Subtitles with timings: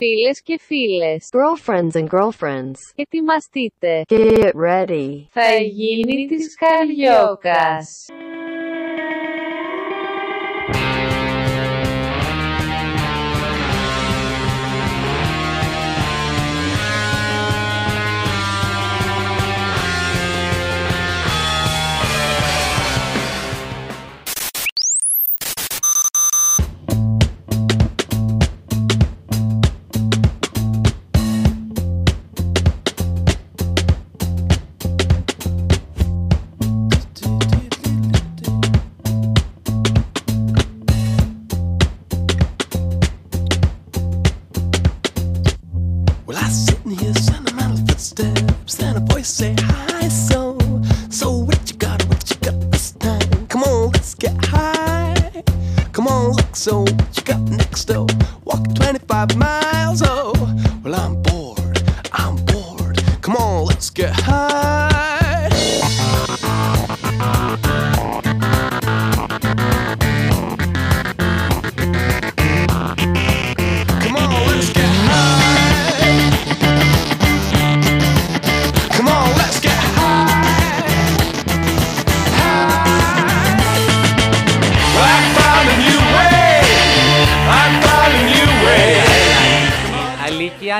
[0.00, 4.02] Φίλες και φίλες, girlfriends and girlfriends, ετοιμαστείτε.
[4.08, 5.26] get ready.
[5.30, 8.06] Θα γίνει της Καριόκας.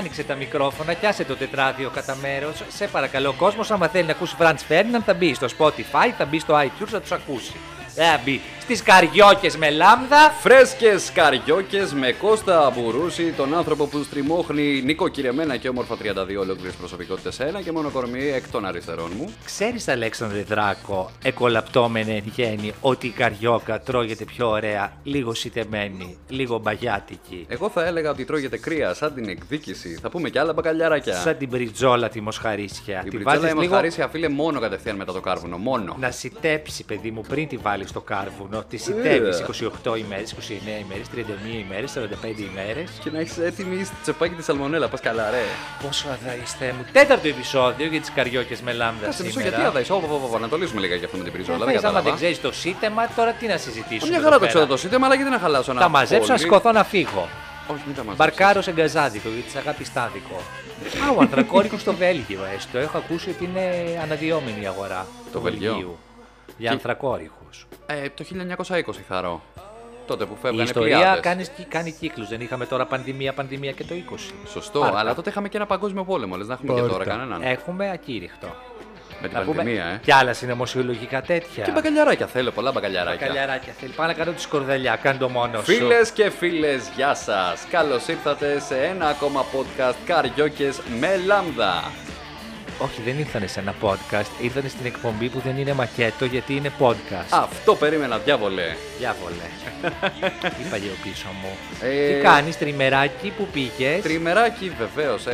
[0.08, 2.62] Άνοιξε τα μικρόφωνα, πιάσε το τετράδιο κατά μέρος.
[2.68, 6.24] Σε παρακαλώ, ο κόσμος, άμα θέλει να ακούσει Franz Ferdinand, θα μπει στο Spotify, θα
[6.24, 7.56] μπει στο iTunes, θα τους ακούσει.
[7.94, 8.40] Δεν θα μπει
[8.74, 10.30] στι καριόκες με λάμδα.
[10.40, 17.34] Φρέσκες καριόκες με Κώστα Μπουρούση, τον άνθρωπο που στριμώχνει νοικοκυρεμένα και όμορφα 32 ολόκληρες προσωπικότητες
[17.34, 19.32] σε ένα και μόνο κορμί εκ των αριστερών μου.
[19.44, 26.58] Ξέρεις, Αλέξανδρε Δράκο, εκολαπτώμενε εν γέννη, ότι η καριόκα τρώγεται πιο ωραία, λίγο σιτεμένη, λίγο
[26.58, 27.46] μπαγιάτικη.
[27.48, 29.98] Εγώ θα έλεγα ότι τρώγεται κρύα, σαν την εκδίκηση.
[30.02, 31.14] Θα πούμε κι άλλα μπακαλιαράκια.
[31.14, 33.02] Σαν την μπριτζόλα τη μοσχαρίσια.
[33.06, 35.56] Η Τη μπριτζόλα βάζεις η λίγο μαχαρίσια φίλε μόνο κατευθείαν μετά το κάρβουνο.
[35.56, 35.96] Μόνο.
[35.98, 38.57] να σιτέψει, παιδί μου, πριν τη βάλεις στο κάρβουνο.
[38.68, 39.30] Τη σιτεύει
[39.84, 42.90] 28 ημέρες, 29 ημέρες, 31 ημέρες, 45 ημέρες.
[43.04, 44.88] Και να έχεις έτοιμη στη τσεπάκι τη σαλμονέλα.
[44.88, 45.42] Πας καλά, ρε.
[45.82, 46.84] Πόσο αδαιστέ μου.
[46.92, 49.56] Τέταρτο επεισόδιο για τις καριόκες με λάμδα Κάτσε μισό σήμερα.
[49.56, 49.98] γιατί αδαεί.
[50.34, 51.58] Ω, να το λύσουμε λίγα για αυτό με την μπριζόλα.
[51.64, 52.16] Δεν Θες, άμα δεν κατάλαβα.
[52.16, 54.08] ξέρεις το σύντεμα, τώρα τι να συζητήσουμε.
[54.08, 56.28] Μια εδώ χαρά το πέρα; ξέρω το σύντεμα, αλλά γιατί να χαλάσω ένα Τα μαζέψω
[56.32, 56.46] να πόλι.
[56.48, 57.28] σκοθώ να φύγω.
[57.72, 58.16] Όχι, μην τα μαζέψεις.
[58.16, 60.36] Μπαρκάρω σε γκαζάδικο γιατί τη αγάπη στάδικο.
[61.06, 62.78] Α, ο ανθρακόρικο στο Βέλγιο έστω.
[62.78, 63.64] Έχω ακούσει ότι είναι
[64.02, 65.70] αναδυόμενη η αγορά Το του Βελγίο.
[65.72, 65.98] Βελγίου.
[66.58, 67.37] Για Και- ανθρακόρικου.
[67.86, 69.42] Ε, το 1920 θαρώ.
[70.06, 71.20] Τότε που Η φεύγανε ιστορία πλειάδες.
[71.20, 72.28] κάνει, κάνει κύκλους.
[72.28, 74.34] Δεν είχαμε τώρα πανδημία, πανδημία και το 20.
[74.48, 74.98] Σωστό, Πάρτα.
[74.98, 76.36] αλλά τότε είχαμε και ένα παγκόσμιο πόλεμο.
[76.36, 77.42] Λες να έχουμε και τώρα κανέναν.
[77.42, 78.46] Έχουμε ακήρυχτο.
[79.22, 80.00] με την Να πούμε πανδημία, ε.
[80.02, 81.64] κι άλλα συνωμοσιολογικά τέτοια.
[81.64, 83.26] Και μπακαλιαράκια θέλω, πολλά μπακαλιαράκια.
[83.26, 83.92] Καλιαράκια θέλει.
[83.92, 84.96] Πάω να κάνω τη σκορδαλιά.
[84.96, 85.72] Κάνε το μόνος σου.
[85.72, 87.66] Φίλες και φίλες, γεια σας!
[87.70, 91.82] Καλώς ήρθατε σε ένα ακόμα podcast Καριόκες με λάμδα.
[92.80, 94.26] Όχι, δεν ήρθανε σε ένα podcast.
[94.40, 97.26] Ήρθανε στην εκπομπή που δεν είναι μακέτο γιατί είναι podcast.
[97.30, 98.76] Αυτό περίμενα, διάβολε.
[98.98, 99.34] Διάβολε.
[100.66, 101.56] Ύπαγε οπίσω μου.
[101.88, 105.26] Ε, Τι κάνεις, τριμεράκι πού πήγες; Τριμεράκι, βεβαίως.
[105.26, 105.32] Ε,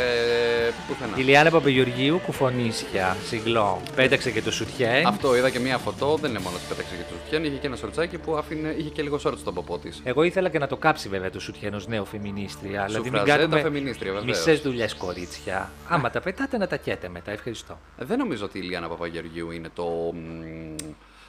[0.88, 1.12] πουθενά.
[1.16, 3.16] Η Λιάννα Παπαγεωργίου κουφονίσια.
[3.28, 3.80] Συγκλώ.
[3.94, 5.06] Πέταξε και το σουτιέν.
[5.06, 7.66] Αυτό είδα και μία φωτό, δεν είναι μόνο ότι πέταξε και το σουτιέν, είχε και
[7.66, 10.00] ένα σορτσάκι που άφηνε, είχε και λίγο σορτ στον ποπό της.
[10.04, 12.84] Εγώ ήθελα και να το κάψει βέβαια το σουτιέν ως νέο φεμινίστρια.
[12.86, 14.36] Δηλαδή μην Σουφραζέτα κάνουμε φεμινίστρια, βεβαίως.
[14.36, 15.70] μισές δουλειές κορίτσια.
[15.88, 17.32] Άμα τα πετάτε να τα καίτε μετά.
[17.34, 17.78] Ευχαριστώ.
[17.98, 19.84] Δεν νομίζω ότι η Λιάννα Παπαγεωργίου είναι το,
[20.14, 20.74] μ,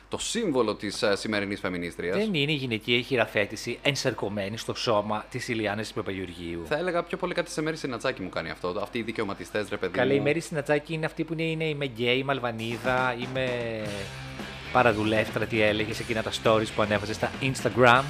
[0.10, 2.18] το σύμβολο της σημερινής φεμινίστριας.
[2.18, 6.66] Δεν είναι η γυναικεία χειραφέτηση ενσαρκωμένη στο σώμα της Ηλιάνα Παπαγεωργίου.
[6.68, 8.76] Θα έλεγα πιο πολύ κάτι σε μέρη συνατσάκι μου κάνει αυτό.
[8.82, 9.94] Αυτοί οι δικαιωματιστές, ρε παιδί.
[9.94, 10.24] Καλή η μου.
[10.24, 13.50] Μέρη Συνατσάκη είναι αυτή που είναι, είναι είμαι γκέι, είμαι Αλβανίδα, είμαι
[14.72, 18.04] παραδουλεύτρα, τι έλεγες σε εκείνα τα stories που ανέβαζες στα Instagram.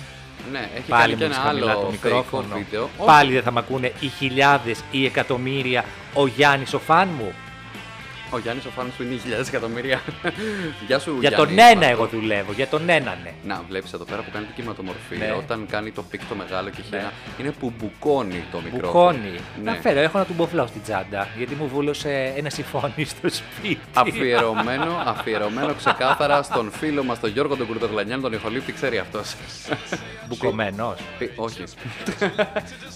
[0.52, 2.56] Ναι, έχει Πάλι κάνει μου και ένα χαμηλά το άλλο fake μικρόφωνο.
[2.56, 2.90] βίντεο.
[3.06, 7.34] Πάλι δεν θα μ' ακούνε οι χιλιάδες ή εκατομμύρια ο Γιάννης ο φαν μου.
[8.30, 10.02] Ο Γιάννης ο Φάνη που είναι χιλιάδες εκατομμύρια.
[10.88, 11.48] Γεια σου, Για Γιάννη.
[11.48, 11.86] τον ένα Μαρτώ.
[11.92, 13.32] εγώ δουλεύω, για τον έναν ναι.
[13.44, 15.18] Να, βλέπεις εδώ πέρα που κάνει την κυματομορφία.
[15.18, 15.32] Ναι.
[15.38, 16.98] Όταν κάνει το πικ το μεγάλο και έχει Ναι.
[16.98, 17.12] ένα.
[17.40, 19.12] Είναι που μπουκώνει το μικρόφωνο.
[19.12, 19.32] Μπουκώνει.
[19.64, 19.72] Ναι.
[19.72, 21.28] Να φέρω, έχω να του μποφλάω στην τσάντα.
[21.38, 23.80] Γιατί μου βούλωσε ένα συμφώνι στο σπίτι.
[23.94, 29.22] Αφιερωμένο, αφιερωμένο ξεκάθαρα στον φίλο μας, τον Γιώργο τον Κουρτογλανιάν, τον ηχολήπτη, ξέρει αυτό.
[30.28, 31.00] Μπουκωμένος.
[31.36, 31.64] Όχι.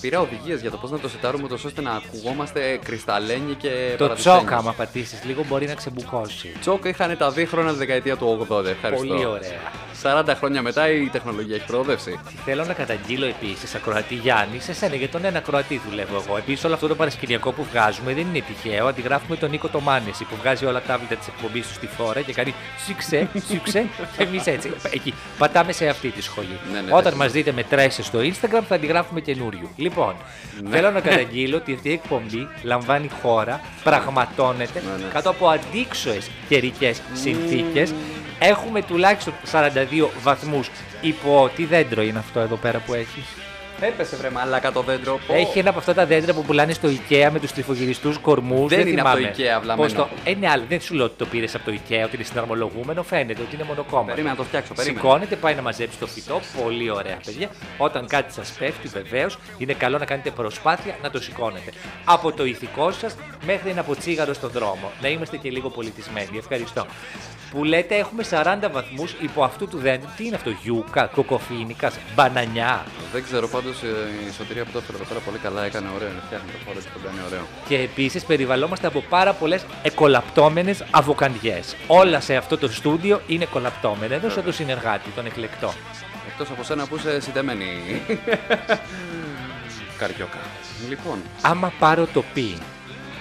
[0.01, 4.03] Πήρα οδηγίες για το πώς να το σετάρουμε τόσο ώστε να ακουγόμαστε κρυσταλλένοι και Το
[4.03, 4.41] παραδεισένιους.
[4.43, 6.47] τσόκα, άμα πατήσεις λίγο, μπορεί να ξεμπουκώσει.
[6.59, 8.65] Τσόκ είχαν τα δίχρονα της δεκαετία του 80.
[8.65, 9.07] Ευχαριστώ.
[9.07, 9.59] Πολύ ωραία.
[10.03, 12.19] 40 χρόνια μετά η τεχνολογία έχει προοδεύσει.
[12.45, 16.37] Θέλω να καταγγείλω επίσης, ακροατή Γιάννη, σε σένα για τον ένα ακροατή δουλεύω εγώ.
[16.37, 18.87] Επίσης, όλο αυτό το παρασκηνιακό που βγάζουμε δεν είναι τυχαίο.
[18.87, 22.21] Αντιγράφουμε τον Νίκο το Μάνεση που βγάζει όλα τα βίντεο της εκπομπής του στη φόρα
[22.21, 22.53] και κάνει
[22.87, 23.85] σουξέ, σουξέ.
[24.17, 24.71] και εμείς έτσι.
[24.93, 25.13] Εκεί.
[25.37, 26.59] Πατάμε σε αυτή τη σχολή.
[26.73, 27.17] Ναι, ναι, Όταν ναι.
[27.17, 29.69] μας δείτε με τρέσει στο Instagram θα αντιγράφουμε καινούριο.
[29.75, 30.15] Λοιπόν,
[30.61, 30.69] Ναι.
[30.69, 35.11] θέλω να καταγγείλω ότι αυτή η εκπομπή λαμβάνει χώρα, πραγματώνεται Ναι, ναι.
[35.13, 37.93] κάτω από αντίξωες καιρικές συνθήκες.
[38.39, 40.69] Έχουμε τουλάχιστον 42 βαθμούς
[41.01, 41.49] υπό.
[41.55, 43.23] Τι δέντρο είναι αυτό εδώ πέρα που έχει;
[43.81, 45.19] Έπεσε βρε μαλάκα το δέντρο.
[45.27, 45.33] Πω.
[45.33, 48.69] Έχει ένα από αυτά τα δέντρα που πουλάνε στο IKEA με τους τυφογυριστού κορμούς.
[48.69, 49.93] Δεν είναι από το IKEA βλαμμένο.
[49.93, 50.07] το...
[50.23, 53.03] Ε, ναι, αλλά δεν σου λέω ότι το πήρες από το IKEA, ότι είναι συναρμολογούμενο.
[53.03, 54.05] Φαίνεται ότι είναι μονοκόμμα.
[54.05, 54.73] Περίμενα να το φτιάξω.
[54.73, 55.01] Περίμενα.
[55.01, 56.39] Σηκώνεται, πάει να μαζέψει το φυτό.
[56.63, 57.49] Πολύ ωραία, παιδιά.
[57.77, 61.71] Όταν κάτι σας πέφτει, βεβαίως είναι καλό να κάνετε προσπάθεια να το σηκώνετε.
[62.05, 63.15] Από το ηθικό σας
[63.45, 64.91] μέχρι ένα ποτσίγαρο στον δρόμο.
[65.01, 66.37] Να είμαστε και λίγο πολιτισμένοι.
[66.37, 66.85] Ευχαριστώ.
[67.51, 70.09] Που λέτε έχουμε 40 βαθμούς υπό αυτού του δέντρου.
[70.17, 73.81] Τι είναι αυτό, γιούκα, κοκοφίνικας, μπανανιά; Δεν ξέρω πάντως
[74.27, 76.07] η σωτηρία που το έφερε εδώ πέρα πολύ καλά έκανε ωραίο.
[76.07, 77.45] Είναι φτιάχνει το χώρο και το κάνει ωραίο.
[77.67, 81.75] Και επίσης περιβαλλόμαστε από πάρα πολλές εκολαπτώμενες αβοκαντιές.
[81.87, 84.13] Όλα σε αυτό το στούντιο είναι κολαπτώμενα.
[84.15, 85.73] Εδώ σαν το συνεργάτη, τον εκλεκτό.
[86.31, 87.65] Εκτός από σένα που είσαι συντεμένη.
[89.99, 90.37] Καριόκα.
[90.89, 92.57] Λοιπόν, Άμα πάρω το πι,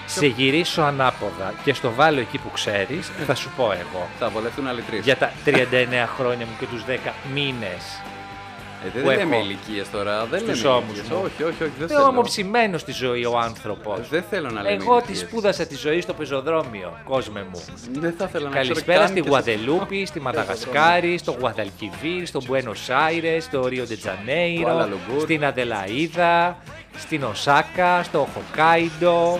[0.09, 4.07] σε γυρίσω ανάποδα και στο βάλω εκεί που ξέρεις, θα σου πω εγώ.
[4.19, 5.03] θα βολευτούν άλλοι τρεις.
[5.05, 5.51] Για τα 39
[6.17, 8.01] χρόνια μου και τους 10 μήνες.
[8.85, 10.25] Ε, δεν που λέμε έχω ηλικίες τώρα.
[10.25, 11.09] Δεν λέμε στους ώμους ηλικίες.
[11.09, 11.21] μου.
[11.23, 11.71] Όχι, όχι, όχι.
[11.77, 12.03] Δεν Δεν θέλω.
[12.09, 13.97] ομοψημένο στη ζωή ο άνθρωπος.
[13.99, 14.75] Ε, Δεν θέλω να λέμε.
[14.83, 15.29] Εγώ τη ηλικίες.
[15.29, 17.61] σπούδασα τη ζωή στο πεζοδρόμιο, κόσμε μου.
[17.99, 22.27] Δεν θα ήθελα να ξέρω Καλησπέρα καν στη και σε- Γουαδελούπη, στη Μαδαγασκάρη, στο Γουαδαλκιβίρ,
[22.27, 25.21] στο Μπουένος Άιρες, στο Ρίο Κουάλα Ντετζανέιρο, Λουμπούρ.
[25.21, 26.57] στην Αδελαίδα,
[26.97, 29.39] στην Οσάκα, στο Χοκάιντο,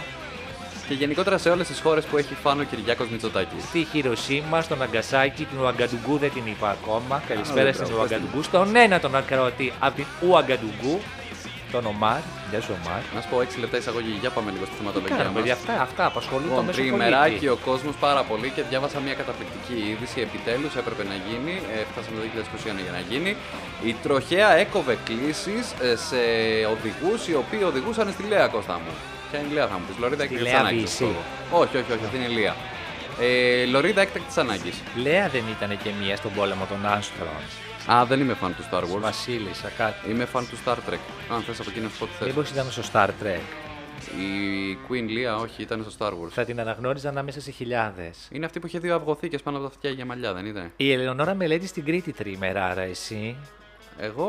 [0.90, 3.64] Και γενικότερα σε όλες τις χώρες που έχει φάνο ο Κυριάκος Μητσοτάκης.
[3.64, 7.24] στη Χειροσύμα, στον Αγκασάκι, την Ουαγκαντουγκού δεν την είπα ακόμα.
[7.28, 8.18] Καλησπέρα δεν στην μπράβο, πες την.
[8.18, 10.96] Ουαγκαντουγκού, στον ένα τον ακροατή από την Ουαγκαντουγκού,
[11.72, 12.22] τον Ομάρ.
[12.50, 13.02] Γεια σου Ομάρ.
[13.16, 14.14] Να σου πω 6 λεπτά εισαγωγή.
[14.24, 15.38] Για πάμε λίγο στη θεματολογία Κάνε μας.
[15.38, 17.48] παιδιά, αυτά, αυτά απασχολούν το Λοιπόν, μέσο τριημεράκι πολίτη.
[17.48, 20.18] ο κόσμος πάρα πολύ και διάβασα μια καταπληκτική είδηση.
[20.28, 21.54] Επιτέλους έπρεπε να γίνει.
[21.76, 23.32] Ε, φτάσαμε το 2021 για να γίνει.
[23.90, 25.66] Η τροχέα έκοβε κλήσεις
[26.08, 26.22] σε
[26.76, 28.94] οδηγούς οι οποίοι οδηγούσαν στη Λέα Κώστα μου.
[29.30, 29.98] Ποια είναι η Λέα, θα μου πεις.
[29.98, 31.00] Λωρίδα Στη έκτακτης Λέα ανάγκης.
[31.02, 31.06] VC.
[31.52, 32.56] Όχι, όχι, όχι, αυτή είναι η Λέα.
[33.22, 34.82] Ε, λωρίδα έκτακτης ανάγκης.
[34.96, 37.42] Λέα δεν ήταν και μία στον πόλεμο των Άστρων.
[37.92, 39.00] Α, δεν είμαι φαν του Star Wars.
[39.00, 40.10] Βασίλισσα, κάτι.
[40.10, 41.00] Είμαι φαν του Star Trek.
[41.34, 42.28] Αν θες από εκεί να σου πω τι θες.
[42.28, 43.42] Μήπω ήταν στο Star Trek.
[44.20, 46.30] Η Queen Leia, όχι, ήταν στο Star Wars.
[46.30, 48.18] Θα την αναγνώριζα ανάμεσα σε χιλιάδες.
[48.32, 50.72] Είναι αυτή που είχε δύο αυγοθήκες πάνω από τα αυτιά για μαλλιά, δεν ήταν.
[50.76, 53.36] Η Ελεονόρα μελέτη στην Κρήτη τρίμερα, άρα εσύ.
[54.02, 54.28] Εγώ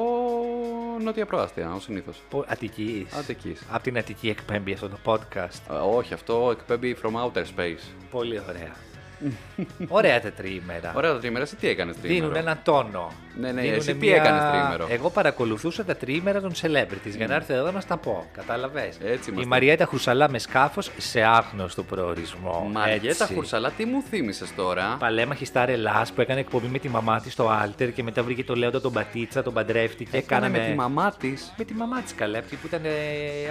[1.02, 2.20] νότια προάστια, ω συνήθως.
[2.46, 3.12] Αττικής.
[3.14, 3.62] Αττικής.
[3.70, 5.90] Από την Αττική εκπέμπει αυτό το podcast.
[5.94, 7.84] όχι, αυτό εκπέμπει from outer space.
[8.11, 8.90] Πολύ ωραία.
[9.88, 10.93] ωραία τα τρίμερα.
[10.96, 13.12] Ωραία τα τρίμερα, εσύ τι έκανες τρίμερο; Δίνουν έναν τόνο.
[13.40, 17.34] Ναι, ναι, Δίνουνε εσύ τι έκανες τρίμερο; Εγώ παρακολουθούσα τα τρίμερα των celebrities για να
[17.34, 18.26] έρθω εδώ να στα πω.
[18.32, 19.49] Κατάλαβες; Έτσι Η είμαστε.
[19.49, 22.70] Μαριέτα Χρουσαλά με σκάφος σε άγνωστο προορισμό.
[22.72, 23.34] Μαριέτα Έτσι.
[23.34, 27.32] Χουρσαλά, τι μου θύμισες τώρα; Παλαίμαχη Σταρ Ελλάς που έκανε εκπομπή με τη μαμά της
[27.32, 30.17] στο Alter και μετά βρήκε το Λέοντα τον Πατίτσα, τον παντρεύτηκε.
[30.17, 31.52] Έκανε με τη μαμά της.
[31.56, 32.88] Με τη μαμά της καλέ, αυτή που ήταν ε,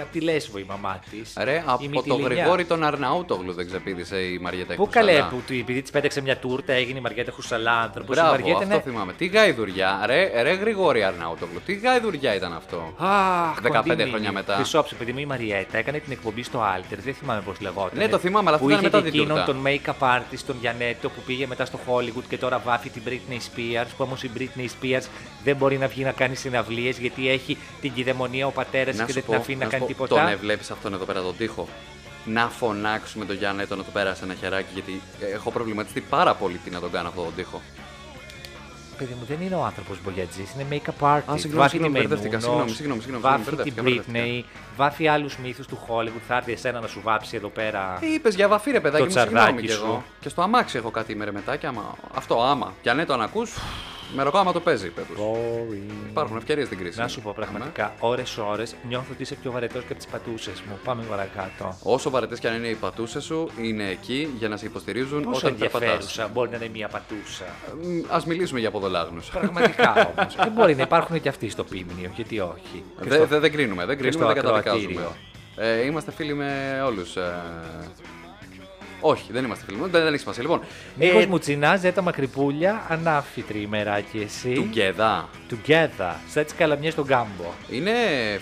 [0.00, 1.34] από τη Λέσβο η μαμά της.
[1.42, 5.06] Ρε, από το Γρηγόρη τον Αρναούτογλου δεν ξεπίδησε η Μαριέτα Πού Χουρσαλά.
[5.06, 8.16] καλέ που του, επειδή τη πέταξε μια τούρτα έγινε η Μαριέτα Χουσαλά άνθρωπος.
[8.16, 8.82] Μπράβο, η Μαριέτα αυτό είναι.
[8.82, 9.12] θυμάμαι.
[9.12, 12.94] Τι γαϊδουριά, ρε, ρε Γρηγόρη Αρναούτογλου, τι γαϊδουριά ήταν αυτό.
[12.96, 14.08] Αχ, 15 κοντινή.
[14.10, 14.54] χρόνια μετά.
[14.54, 17.98] Χρυσόψε, παιδί μου η Μαριέτα έκανε την εκπομπή στο Άλτερ, δεν θυμάμαι πώς λεγόταν.
[17.98, 19.52] Ναι, το θυμάμαι, αλλά αυτό που ήταν είχε μετά και την εκείνον τούρτα.
[19.52, 23.34] τον make-up artist, τον Γιανέτο που πήγε μετά στο Hollywood και τώρα βάφει την Britney
[23.36, 23.86] Spears.
[23.96, 25.04] Που όμως η Britney Spears
[25.44, 29.06] δεν μπορεί να βγει να κάνει συναυλίες γιατί έχει την κυδαιμονία ο πατέρας και Να
[29.06, 30.14] δεν σου την πω, αφήνει να να σου κάνει πω, τίποτα.
[30.22, 31.68] Τον έβλεπες αυτόν εδώ πέρα τον τοίχο;
[32.24, 35.00] Να φωνάξουμε τον Γιάννη Έτο να του πέρασε ένα χεράκι, γιατί
[35.34, 37.60] έχω προβληματιστεί πάρα πολύ τι να τον κάνω αυτόν τον τοίχο.
[38.98, 41.32] Παιδί μου, δεν είναι ο άνθρωπος Μπογιατζή, είναι make-up artist.
[41.32, 44.42] Α, συγγνώμη, βάφει συγγνώμη, τη μπερδεύτηκα, Μενούνο, συγγνώμη, συγγνώμη, συγγνώμη, βάφει την μπερδεύτηκα, Britney,
[44.76, 46.20] βάφει άλλους μύθους του Hollywood.
[46.26, 47.98] Θα έρθει εσένα να σου βάψει εδώ πέρα.
[48.00, 49.84] Είπες για βαφή, ρε παιδάκι Το μου, συγγνώμη τσαρδάκι κι σου.
[49.84, 50.02] εγώ.
[50.20, 51.94] Και στο αμάξι έχω κάτι ημερεμετάκια, άμα.
[52.14, 52.72] Αυτό άμα.
[52.82, 53.52] Και αν ναι, το αν ακούς,
[54.14, 55.16] με ρωτάω άμα το παίζει, πέτους.
[55.18, 55.92] Boring.
[56.10, 56.98] Υπάρχουν ευκαιρίες στην κρίση.
[56.98, 60.78] Να σου πω πραγματικά, ώρε-ώρε νιώθω ότι είσαι πιο βαρετός και από τις πατούσες μου.
[60.84, 61.76] Πάμε παρακάτω.
[61.82, 65.38] Όσο βαρετές και αν είναι οι πατούσες σου, είναι εκεί για να σε υποστηρίζουν Πόσο
[65.46, 65.82] όταν περπατάς.
[65.88, 67.44] ενδιαφέρουσα μπορεί να είναι μια πατούσα;
[68.08, 69.28] Α μιλήσουμε για ποδολάγνους.
[69.30, 70.34] Πραγματικά όμως.
[70.36, 72.82] δεν μπορεί να υπάρχουν και αυτοί στο πίμνιο, γιατί όχι.
[73.02, 74.92] Και Δεν στο- δε, δεν κρίνουμε, δεν και κρίνουμε, στο δεν καταδικάζουμε.
[74.92, 75.16] ακροατήριο.
[75.56, 77.16] Ε, είμαστε φίλοι με όλους.
[77.16, 77.34] Ε,
[79.00, 80.42] Όχι, δεν είμαστε φίλοι μου, δεν, δεν έχει σημασία.
[80.42, 80.60] Λοιπόν,
[80.96, 84.52] Νίκος ε, Μουτσινάς, Ζέτα Μακρυπούλια, ανάφητρη ημεράκι εσύ.
[84.52, 85.28] του Γκέδα.
[85.50, 86.14] Together.
[86.32, 87.52] Σαν τι καλαμιές στον κάμπο.
[87.70, 87.90] Είναι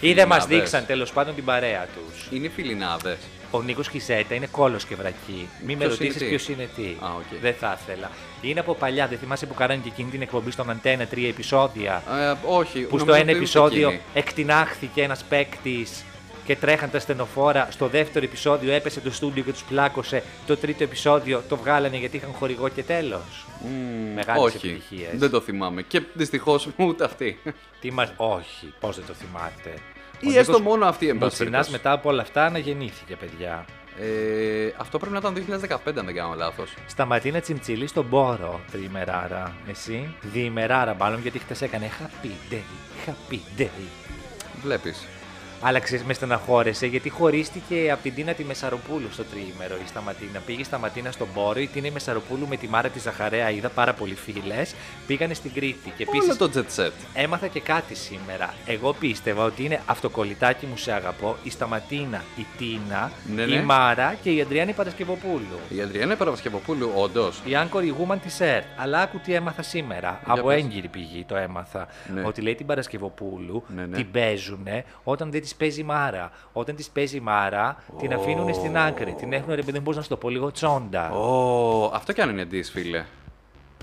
[0.01, 0.47] Ή δεν μας φιλινάδες.
[0.71, 2.29] δείξαν τέλος πάντων την παρέα τους.
[2.31, 3.17] Είναι φιλινάδες.
[3.51, 5.49] Ο Νίκος Χισέτα είναι κόλος και βρακή.
[5.67, 6.83] Μην με Ποιος είναι ρωτήσει τι; ποιος είναι τι.
[7.05, 7.41] Α, οκ.
[7.41, 8.11] Δεν θα ήθελα.
[8.41, 12.03] Είναι από παλιά, δεν θυμάσαι που κάνανε και εκείνη την εκπομπή στον Αντένα τρία επεισόδια;
[12.21, 14.03] Ε, όχι, που στο νομίζω ένα ότι ούτε επεισόδιο εκείνη.
[14.15, 16.05] εκτινάχθηκε ένας παίκτης
[16.49, 17.69] και τρέχαν τα στενοφόρα.
[17.71, 20.23] Στο δεύτερο επεισόδιο έπεσε το στούντιο και τους πλάκωσε.
[20.47, 23.47] Το τρίτο επεισόδιο το βγάλανε γιατί είχαν χορηγό και τέλος.
[23.61, 25.11] Μμμ, Μεγάλες όχι, επιτυχίες.
[25.15, 25.83] δεν το θυμάμαι.
[25.83, 27.39] Και δυστυχώς ούτε αυτή.
[27.81, 28.13] Τι μας...
[28.17, 29.75] Όχι, πώς δεν το θυμάται.
[30.21, 31.71] Ή έστω μόνο αυτή, εν πάση Μουτσινάς περιπτώσει.
[31.71, 33.65] μετά από όλα αυτά αναγεννήθηκε, παιδιά.
[34.01, 36.75] Ε, αυτό πρέπει να ήταν 2015, αν δεν κάνω λάθος.
[36.87, 39.57] Σταματίνα τσιμτσιλή στον πόρο τριημεράρα.
[39.69, 40.15] Εσύ.
[40.21, 42.63] Διημεράρα, μάλλον γιατί χτες έκανε happy day.
[43.07, 43.87] Happy day.
[44.63, 45.07] Βλέπεις.
[45.61, 50.39] Αλλά ξέρεις, με στεναχώρεσε γιατί χωρίστηκε από την Τίνα τη Μεσαροπούλου στο τριήμερο η Σταματίνα.
[50.47, 53.93] Πήγε Σταματίνα στον Πόρο, η Τίνα η Μεσαροπούλου με τη Μάρα τη Ζαχαρέα είδα πάρα
[53.93, 54.75] πολλοί φίλες.
[55.07, 55.93] Πήγανε στην Κρήτη.
[55.97, 56.91] Και Όλο επίση το jet set.
[57.15, 58.55] έμαθα και κάτι σήμερα.
[58.67, 63.63] Εγώ πίστευα ότι είναι αυτοκολλητάκι μου σε αγαπώ η Σταματίνα, η Τίνα, Ναι, η ναι.
[63.63, 65.59] Μάρα και η Αντριάννη Παρασκευοπούλου.
[65.69, 67.41] Η Αντριάννα Παρασκευοπούλου, όντως.
[67.45, 68.65] Η Anchor Woman της ΕΡΤ.
[68.77, 70.21] Αλλά άκου τι έμαθα σήμερα.
[70.25, 70.63] Για από πες.
[70.63, 71.89] έγκυρη πηγή το έμαθα.
[72.15, 72.23] Ναι.
[72.27, 73.97] Ότι λέει την Παρασκευοπούλου Ναι, ναι.
[73.97, 76.31] την παίζουνε όταν δεν της παίζει η Μάρα.
[76.53, 79.13] Όταν της παίζει η Μάρα, την αφήνουν στην άκρη.
[79.13, 81.11] Την έχουν ρε παιδί μου, πώς να σου το πω λίγο τσόντα.
[81.11, 83.05] Ω, αυτό κι αν είναι diss, φίλε.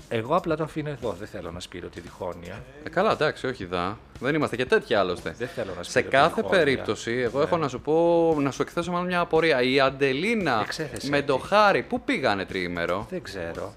[0.08, 1.12] Εγώ απλά το αφήνω εδώ.
[1.18, 2.62] Δεν θέλω να σπείρω τη διχόνοια.
[2.84, 3.98] Ε, καλά, εντάξει, όχι δα.
[4.20, 5.34] Δεν είμαστε και τέτοιοι άλλωστε.
[5.38, 6.58] Δεν θέλω να Σε σπείρω τη κάθε διχόνοια.
[6.64, 7.44] περίπτωση, εγώ Ναι.
[7.44, 9.62] έχω να σου πω, να σου εκθέσω μάλλον μια απορία.
[9.62, 11.26] Η Αντελίνα Εξέθεσε με τι.
[11.26, 13.72] το Χάρη, πού πήγανε τριήμερο; Δεν ξέρω.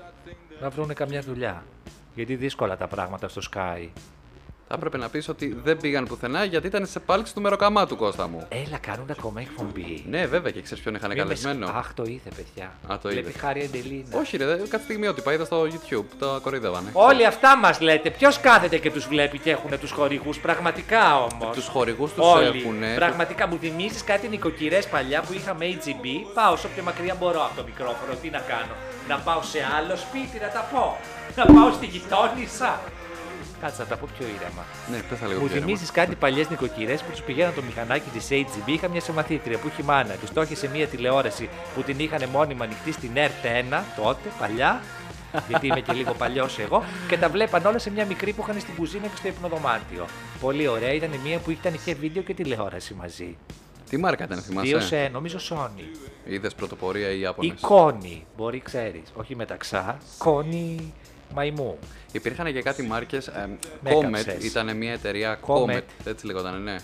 [0.61, 1.63] Να βρούνε καμιά δουλειά.
[2.15, 3.87] Γιατί δύσκολα τα πράγματα στο Sky.
[4.71, 7.95] Θα έπρεπε να πεις ότι δεν πήγαν πουθενά γιατί ήταν σε πάλξη του μεροκαμά του
[7.95, 8.45] Κώστα μου.
[8.49, 10.03] Έλα, κάνουν ακόμα εκπομπή.
[10.09, 11.65] Ναι, βέβαια και ξέρεις ποιον είχαν Μη με καλεσμένο.
[11.67, 12.71] σ- Αχ, το είδε, παιδιά.
[12.93, 13.39] Α, το Βλέπει είδε.
[13.39, 14.17] χάρη Εντελίνα.
[14.19, 16.89] Όχι, ρε, δε- κάθε στιγμή ότι είδα στο YouTube, τα κοροϊδεύανε.
[16.93, 18.09] Όλοι αυτά μας λέτε.
[18.09, 21.55] Ποιος κάθεται και τους βλέπει και έχουν τους χορηγούς; Πραγματικά όμως.
[21.55, 22.59] Τους χορηγούς τους Όλοι.
[22.59, 22.79] έχουν.
[22.95, 26.05] Πραγματικά μου θυμίζεις κάτι νοικοκυρές παλιά που είχαμε AGB.
[26.33, 28.13] Πάω όσο πιο μακριά μπορώ από το μικρόφωνο.
[28.21, 28.73] Τι να κάνω;
[29.07, 30.97] Να πάω σε άλλο σπίτι να τα πω;
[31.35, 32.79] Να πάω στη γειτόνισσα;
[33.61, 34.63] Κάτσε να τα πω πιο ήρεμα.
[34.91, 35.65] Ναι, πες τα λίγο Μου πιο ήρεμα.
[35.67, 38.67] θυμίζεις κάτι παλιές νοικοκυρές που τους πηγαίναν το μηχανάκι της AGB.
[38.69, 40.13] Είχα μια συμμαθήτρια που είχε μάνα.
[40.13, 44.81] Της το είχε σε μια τηλεόραση που την είχαν μόνιμα ανοιχτή στην ΕΡΤ1 τότε, παλιά.
[45.47, 46.83] γιατί είμαι και λίγο παλιός εγώ.
[47.07, 50.05] Και τα βλέπαν όλα σε μια μικρή που είχαν στην κουζίνα και στο υπνοδωμάτιο.
[50.41, 50.93] Πολύ ωραία.
[50.93, 53.37] Ήταν μια που ήταν είχε βίντεο και τηλεόραση μαζί.
[53.89, 54.87] Τι μάρκα ήταν, Δύο θυμάσαι.
[54.87, 55.97] σε, νομίζω Sony.
[56.25, 57.59] Είδες πρωτοπορία ή Ή Ιάπωνες.
[57.61, 59.01] Κόνη, μπορεί ξέρεις.
[59.13, 59.97] Όχι μεταξά.
[60.17, 60.93] Κόνη
[61.33, 61.77] μαϊμού.
[62.11, 63.29] Υπήρχαν και κάτι μάρκες.
[63.81, 64.43] Με Comet έκαψες.
[64.43, 65.69] ήταν μια εταιρεία Comet.
[65.75, 65.81] Comet.
[66.05, 66.75] Έτσι λεγόταν, ναι.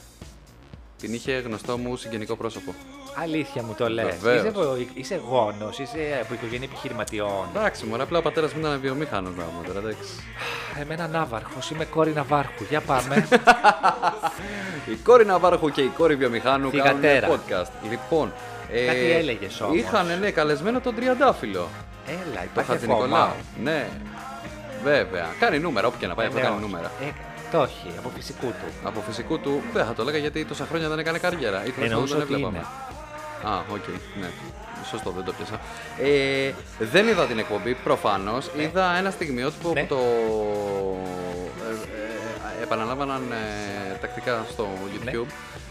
[1.00, 2.74] Την είχε γνωστό μου συγγενικό πρόσωπο.
[3.22, 4.06] Αλήθεια μου το λες.
[4.06, 4.38] Βεβαίως.
[4.40, 7.48] Είσαι, από- είσαι γόνος, είσαι από οικογένεια επιχειρηματιών.
[7.56, 9.34] Εντάξει, μωρέ, απλά ο πατέρας μου ήταν βιομήχανος
[9.68, 10.10] τώρα, εντάξει.
[10.80, 12.64] Εμένα Ναύαρχος, είμαι κόρη Ναυάρχου.
[12.70, 13.28] Για πάμε.
[14.94, 17.28] Η κόρη Ναβάρχου και η κόρη βιομηχάνου κάνουν Θυγατέρα.
[17.30, 17.90] podcast.
[17.90, 18.34] Λοιπόν.
[18.72, 19.75] ε, Κάτι έλεγες όμως.
[19.78, 21.68] Είχαν, ναι, καλεσμένο τον Τριαντάφυλλο.
[22.08, 23.04] Έλα, Το υπάρχει Χατζη ακόμα.
[23.06, 23.32] Νικολάου.
[23.64, 23.88] Ναι.
[24.89, 25.25] Βέβαια.
[25.39, 26.65] Κάνει νούμερα, όπου και να πάει, αυτό Ε, κάνει όχι.
[26.65, 26.92] νούμερα.
[27.01, 27.06] Ε,
[27.51, 28.68] το όχι, από φυσικού του.
[28.84, 31.58] Από φυσικού του δεν θα το έλεγα γιατί τόσα χρόνια δεν έκανε καριέρα.
[31.65, 32.58] Ή τουλάχιστον Εννοούσα δεν ότι έβλεπαμε.
[32.58, 33.54] είναι.
[33.54, 33.88] Α, οκ,
[34.22, 34.30] ναι.
[34.89, 35.60] Σωστό, δεν το πιάσα.
[36.01, 38.50] Ε, δεν είδα την εκπομπή, προφανώς.
[38.58, 39.82] Είδα ένα στιγμιότυπο Ναι.
[39.82, 40.00] που το
[41.70, 45.25] ε, ε, επαναλάμβαναν ε, τακτικά στο YouTube.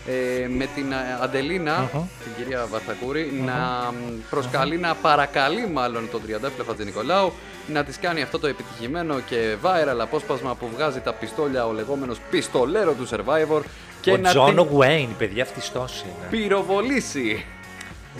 [0.07, 1.89] Ε, με την ε, Αντελίνα Ναι.
[1.93, 2.03] Μμμ.
[2.25, 3.53] την κυρία Βαρθακούρη, να
[3.93, 7.33] μ, προσκαλεί, να παρακαλεί μάλλον τον Τριαντάφυλλο Χατζηνικολάου
[7.73, 12.19] να της κάνει αυτό το επιτυχημένο και viral απόσπασμα που βγάζει τα πιστόλια ο λεγόμενος
[12.31, 13.61] πιστολέρο του Survivor
[14.01, 16.29] και ο να Τζόνο την Γουέιν, παιδιά, αυτιστό είναι.
[16.31, 17.45] πυροβολήσει.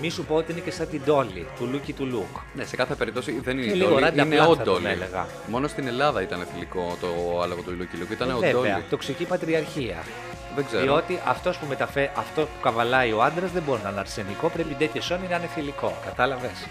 [0.01, 2.37] Μη σου πω ότι είναι και σαν την Ντόλη, του Λούκι του Λουκ.
[2.55, 4.63] Ναι, σε κάθε περίπτωση δεν είναι Και η λίγο Ντόλη, ράντα είναι πλάτα ο θα
[4.63, 4.87] τον Ντόλη.
[4.87, 5.27] έλεγα.
[5.47, 8.85] Μόνο στην Ελλάδα ήταν θηλυκό το άλογο του Λούκι Λουκ, ήταν ο Βέβαια, Ντόλη.
[8.91, 9.97] τοξική πατριαρχία.
[10.55, 10.83] Δεν ξέρω.
[10.83, 12.11] Διότι αυτός που, μεταφέ...
[12.19, 15.49] αυτό που καβαλάει ο άντρας δεν μπορεί να είναι αρσενικό, πρέπει τέτοιο σόνι να είναι
[15.55, 15.97] θηλυκό.
[16.05, 16.67] Κατάλαβες.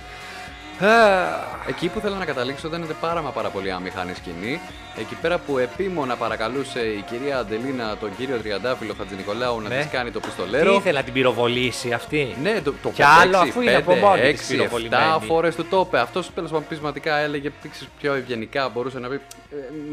[1.68, 4.60] Εκεί που θέλω να καταλήξω δεν είναι πάρα μα πάρα πολύ αμηχανή σκηνή.
[5.00, 9.78] Εκεί πέρα που επίμονα παρακαλούσε η κυρία Αντελίνα τον κύριο Τριαντάφυλλο Χατζηνικολάου να Ναι.
[9.78, 10.74] της κάνει το Τι πιστολέρο.
[10.74, 14.22] ήθελα να την πυροβολήσει αυτή; Ναι, το, το Κι άλλο, 5, αφού είναι από μόνη
[14.34, 15.26] της 6, 7 πυροβολημένη.
[15.26, 16.00] φορές του το είπε.
[16.00, 18.70] Αυτός τέλος πάντων πεισματικά έλεγε πήξε πιο ευγενικά.
[18.70, 19.20] Μπορούσε να πει ε,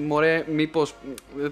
[0.07, 0.95] Μωρέ, μήπως.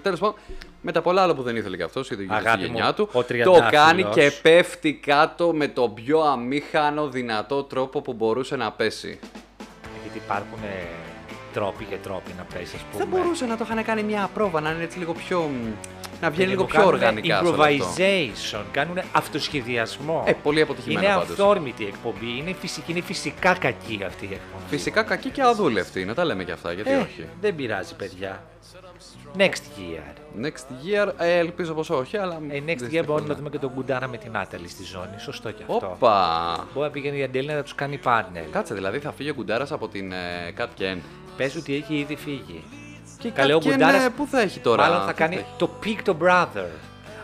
[0.01, 0.35] Τέλος πάντων,
[0.81, 2.93] με τα πολλά άλλα που δεν ήθελε και αυτός, η ίδια Αγάπη στη μου, γενιά
[2.93, 3.69] του, ο το Τριαντάφυλλος.
[3.71, 9.19] κάνει και πέφτει κάτω με τον πιο αμήχανο δυνατό τρόπο που μπορούσε να πέσει.
[10.03, 10.59] Γιατί υπάρχουν.
[11.49, 13.03] Ε, τρόποι και τρόποι να πέσει, ας πούμε.
[13.03, 15.39] Θα μπορούσε να το είχαν κάνει μια πρόβα, να είναι έτσι λίγο πιο.
[15.41, 15.67] μ,
[16.21, 17.37] να βγαίνει λίγο Λίγο πιο οργανικά.
[17.37, 17.85] σε όλο αυτό.
[17.85, 20.23] Improvisation, κάνουν αυτοσχεδιασμό.
[20.27, 21.29] Ε, πολύ αποτυχημένο είναι πάντως.
[21.29, 24.63] αυθόρμητη η εκπομπή, είναι φυσική, είναι φυσικά κακή αυτή η εκπομπή.
[24.69, 27.25] Φυσικά κακή και αδούλευτη, να τα λέμε και αυτά, γιατί Ε, όχι.
[27.41, 28.43] δεν πειράζει, παιδιά.
[29.37, 29.41] Next
[29.79, 30.43] year.
[30.45, 32.39] Next year, ε, ελπίζω πως όχι, αλλά.
[32.49, 33.37] Ε, next year δυστυχώς μπορούμε να ναι.
[33.39, 35.19] δούμε και τον Κουντάρα με την Άταλη στη ζώνη.
[35.19, 35.87] Σωστό και αυτό.
[35.87, 36.67] Όπα!
[36.73, 38.43] Μπορεί να πηγαίνει η Αντέλη να τους κάνει πάρνελ.
[38.51, 40.67] Κάτσε, δηλαδή θα φύγει ο Κουντάρας από την ε, Cat
[41.39, 41.43] Ken.
[41.43, 42.63] Πες ότι έχει ήδη φύγει.
[43.17, 44.83] Και Καλέ, ο Cat Ken, Κουντάρας ε, πού θα έχει τώρα.
[44.83, 46.65] Μάλλον θα τι κάνει έχει; το Pick the Brother.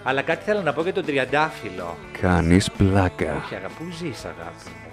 [0.04, 1.98] Αλλά κάτι θέλω να πω για τον Τριαντάφυλλο.
[2.22, 3.42] Κάνεις πλάκα.
[3.44, 4.92] Όχι, αγάπη, πού ζεις, αγάπη μου;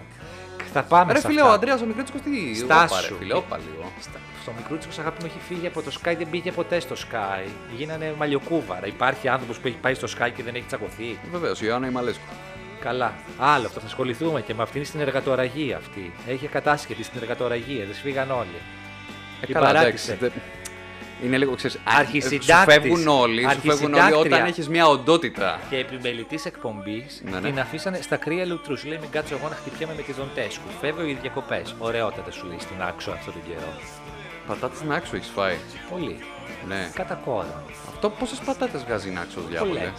[0.72, 1.52] Θα πάμε Ρε σε φίλε, αυτά.
[1.52, 2.54] ο Αντρέας ο Μικρότσικος τι.
[2.54, 2.94] Στάσου.
[2.94, 3.92] Όπα, ρε φίλε, όπα λίγο.
[4.00, 7.48] Στα- Στο μικρούτσικος αγάπη μου έχει φύγει από το Sky, δεν πήγε ποτέ στο Sky.
[7.76, 8.86] Γίνανε μαλλιοκούβαρα.
[8.86, 11.18] Υπάρχει άνθρωπος που έχει πάει στο Sky και δεν έχει τσακωθεί.
[11.32, 12.22] Βεβαίως, η Ιωάννα Ιμαλέσκου.
[12.80, 13.12] Καλά.
[13.38, 16.12] Άλλο αυτό θα ασχοληθούμε και με αυτήν στην εργατοραγία αυτή.
[16.28, 18.58] Έχει κατάσχετη στην εργατοραγία, δεν σφίγαν όλοι.
[19.42, 20.12] Ε, Την καλά, παράτησε.
[20.12, 20.42] εντάξει, δεν-
[21.24, 22.54] Είναι λίγο, ξέρεις, α, Αρχισυντάκτης.
[22.74, 24.18] Σου φεύγουν όλοι, σου φεύγουν όλοι Αρχισυντάκτρια.
[24.36, 25.60] όταν έχεις μια οντότητα.
[25.70, 27.48] Και επιμελητής εκπομπής Ναι, ναι.
[27.48, 28.84] την αφήσανε στα κρύα λουτρούς.
[28.84, 30.68] Λέει: Μην κάτσω εγώ να χτυπιέμαι με τη Δοντέσκου.
[30.80, 31.74] Φεύγω για διακοπές.
[31.78, 33.72] Ωραιότατα σου λέει στην άξο αυτόν τον καιρό.
[34.46, 35.56] Πατάτες νάξου έχεις φάει.
[35.90, 36.18] Πολύ.
[36.68, 36.90] Ναι.
[36.94, 37.62] Κατά κόρο.
[37.88, 39.92] Αυτό πόσες πατάτες βγάζει νάξο, διάβολε;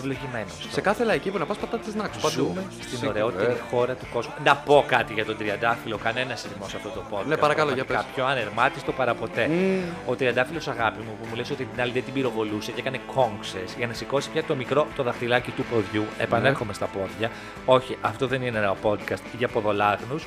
[0.00, 0.12] Πολλέ.
[0.14, 0.66] Ευλογημένος.
[0.70, 2.20] Σε κάθε λαϊκή που να πας πατάτες νάξου.
[2.20, 2.34] Παντού.
[2.34, 3.56] Ζούμε στην Σίγουρα, ωραιότερη ε.
[3.70, 4.32] χώρα του κόσμου.
[4.44, 5.96] Να πω κάτι για τον Τριαντάφυλλο.
[5.98, 7.26] Κανένας ρημό σε αυτό το podcast.
[7.26, 8.24] Ναι, παρακαλώ, για Πραγματικά πες.
[8.24, 9.50] Πιο ανερμάτιστο παραποτέ.
[10.06, 13.00] Ο Τριαντάφυλλος αγάπη μου που μου λες ότι την άλλη δεν την πυροβολούσε και έκανε
[13.14, 16.04] κόγξε για να σηκώσει πια το μικρό το δαχτυλάκι του ποδιού.
[16.18, 16.74] Επανέρχομαι Ναι.
[16.74, 17.30] στα πόδια.
[17.64, 20.26] Όχι, αυτό δεν είναι ένα podcast για ποδολάγνους.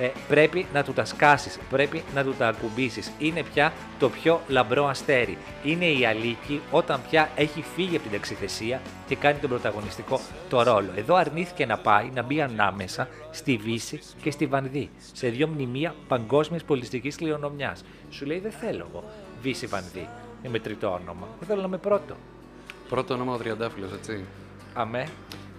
[0.00, 3.12] Ε, πρέπει να του τα σκάσεις, πρέπει να του τα ακουμπήσεις.
[3.18, 5.38] Είναι πια το πιο λαμπρό αστέρι.
[5.64, 10.62] Είναι η Αλίκη όταν πια έχει φύγει από την εξηθεσία και κάνει τον πρωταγωνιστικό το
[10.62, 10.90] ρόλο.
[10.96, 15.94] Εδώ αρνήθηκε να πάει να μπει ανάμεσα στη Βύση και στη Βανδύ, σε δύο μνημεία
[16.08, 17.84] παγκόσμιας πολιτιστικής κληρονομιάς.
[18.10, 19.04] Σου λέει δεν θέλω εγώ
[19.42, 20.08] Βύση Βανδύ.
[20.42, 21.26] Είναι με τρίτο όνομα.
[21.38, 22.14] Δεν θέλω να είμαι πρώτο.
[22.88, 24.24] Πρώτο όνομα ο Τριαντάφυλλος, έτσι.
[24.74, 25.08] Αμέ,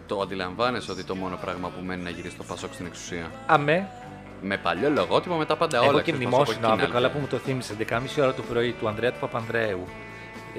[0.07, 3.31] Το αντιλαμβάνεσαι ότι το μόνο πράγμα που μένει να γυρίσει το Πασόκ στην εξουσία.
[3.47, 3.89] αμέ.
[4.41, 5.87] Με παλιό λογότυπο με τα πάντα όλα.
[5.89, 7.01] Έχω και ξέρεις, Πασόκ μνημόσυνο αύριο, κοινάλ.
[7.01, 7.73] καλά που μου το θύμισε.
[7.89, 9.87] 11.30 ώρα το πρωί του Ανδρέα του Παπανδρέου.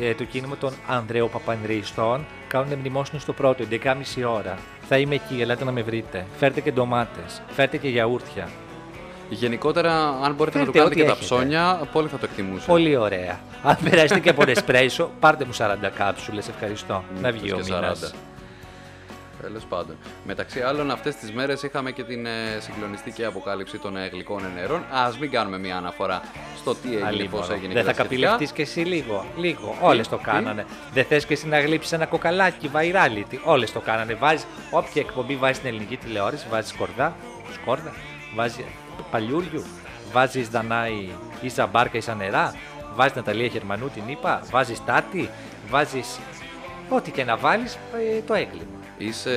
[0.00, 4.58] Ε, το κίνημα των Ανδρέου Παπανδρεϊστών κάνουν μνημόσυνο στο πρώτο, 11.30 ώρα.
[4.88, 6.26] Θα είμαι εκεί, ελάτε να με βρείτε.
[6.38, 8.48] Φέρτε και ντομάτες, φέρτε και γιαούρτια.
[9.30, 9.92] Γενικότερα,
[10.22, 11.24] αν μπορείτε να του Φέρτε κάνετε ό,τι και τα έχετε.
[11.24, 12.66] ψώνια, πολύ θα το εκτιμούσα.
[12.66, 13.40] Πολύ ωραία.
[13.62, 17.04] Αν περάσετε και από Nespresso, πάρτε μου 40 κάψουλε, ευχαριστώ.
[17.20, 18.12] να βγει ο και μήνας.
[18.14, 18.14] 40.
[19.42, 19.96] Τέλος πάντων.
[20.26, 22.30] Μεταξύ άλλων, αυτές τις μέρες είχαμε και την ε,
[22.60, 24.78] συγκλονιστική αποκάλυψη των ε, γλυκών ενερών.
[24.80, 26.20] Α μην κάνουμε μια αναφορά
[26.56, 28.02] στο τι έγινε, πώς έγινε Δεν και θα τα σχετικά.
[28.02, 29.26] καπηλευτείς κι εσύ λίγο.
[29.36, 29.76] Λίγο.
[29.80, 30.66] Όλες το τι; κάνανε.
[30.92, 33.38] Δεν θες κι εσύ να γλύψεις ένα κοκαλάκι, virality.
[33.44, 34.14] Όλες το κάνανε.
[34.14, 37.16] Βάζει όποια εκπομπή βάζει στην ελληνική τηλεόραση, βάζει σκορδά,
[37.52, 37.92] σκόρδα,
[38.34, 38.64] βάζει
[39.10, 39.64] παλιούριου,
[40.12, 41.08] βάζεις Δανάη
[41.40, 42.54] ίσα μπάρκα ίσα νερά,
[42.94, 45.30] βάζεις Ναταλία Γερμανού την είπα, βάζεις τάτι,
[45.70, 46.18] βάζεις.
[46.90, 47.78] Ό,τι και να βάλεις,
[48.26, 48.77] το έγκλημα.
[48.98, 49.30] Είσαι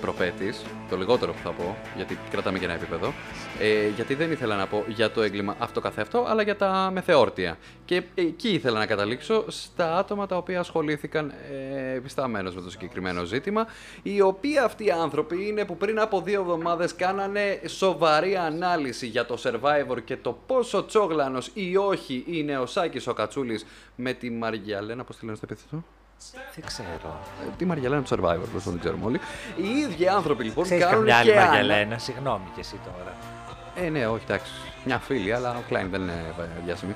[0.00, 3.12] προπέτης, το λιγότερο που θα πω, γιατί κρατάμε και ένα επίπεδο.
[3.60, 7.58] Ε, γιατί δεν ήθελα να πω για το έγκλημα αυτό καθεαυτό, αλλά για τα μεθεόρτια.
[7.84, 13.24] Και εκεί ήθελα να καταλήξω στα άτομα τα οποία ασχολήθηκαν ε, επισταμένως με το συγκεκριμένο
[13.24, 13.66] ζήτημα.
[14.02, 19.26] Οι οποίοι αυτοί οι άνθρωποι είναι που πριν από δύο εβδομάδες κάνανε σοβαρή ανάλυση για
[19.26, 24.30] το Survivor και το πόσο τσόγλανος ή όχι είναι ο Σάκης ο Κατσούλης με τη
[24.30, 25.84] Μαριαλένα, πώς τη λένε στο επίθετο;
[26.54, 27.20] Δεν ξέρω.
[27.46, 29.20] Ε, Τη Μαριαλένα του Survivor, πώς δεν ξέρουμε όλοι.
[29.56, 33.14] Οι ίδιοι άνθρωποι λοιπόν Ξέρεις κάνουν καμιά άλλη και άνα- Μαριαλένα, συγγνώμη κι εσύ τώρα.
[33.86, 34.52] Ε, ναι, όχι, εντάξει.
[34.84, 36.94] Μια φίλη, αλλά ο Κλάιν δεν είναι διάσημη.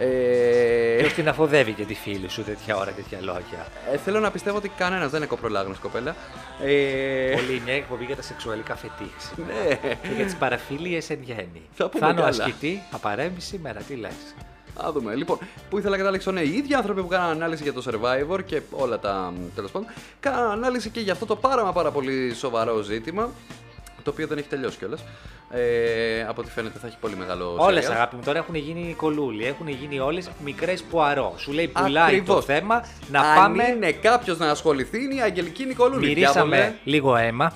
[0.00, 3.66] Ε, Ποιο την αφοδεύει και τη φίλη σου τέτοια ώρα, τέτοια λόγια.
[3.92, 6.14] ε, θέλω να πιστεύω ότι κανένας δεν είναι κοπρολάγνος κοπέλα.
[6.64, 9.42] Ε, Πολύ μια εκπομπή για τα σεξουαλικά φετίχη.
[9.46, 9.74] ναι.
[10.02, 11.62] και για τις παραφίλειες εν γέννη.
[11.74, 12.44] Θα πούμε είναι ο καλά.
[12.44, 14.12] ασκητή, θα παρέμβει σήμερα, τι λες.
[14.86, 15.14] Α δούμε.
[15.14, 15.38] Λοιπόν,
[15.70, 18.60] που ήθελα να καταλήξω, ναι, οι ίδιοι άνθρωποι που κάναν ανάλυση για το Survivor και
[18.70, 19.88] όλα τα τέλος πάντων,
[20.20, 23.30] κάναν ανάλυση και για αυτό το πάρα μα πάρα πολύ σοβαρό ζήτημα.
[24.02, 25.04] Το οποίο δεν έχει τελειώσει κιόλας.
[25.50, 27.92] Ε, από ό,τι φαίνεται θα έχει πολύ μεγάλο Όλες serial.
[27.92, 31.34] αγάπη μου τώρα έχουν γίνει Νικολούλη, έχουν γίνει όλες μικρές πουαρό.
[31.36, 32.34] Σου λέει πουλάει Ακριβώς.
[32.36, 33.64] το θέμα να Αν πάμε.
[33.68, 36.06] είναι κάποιος να ασχοληθεί, είναι η Αγγελική Νικολούλη.
[36.06, 36.74] Μυρίσαμε Διάβολε.
[36.84, 37.52] λίγο αίμα.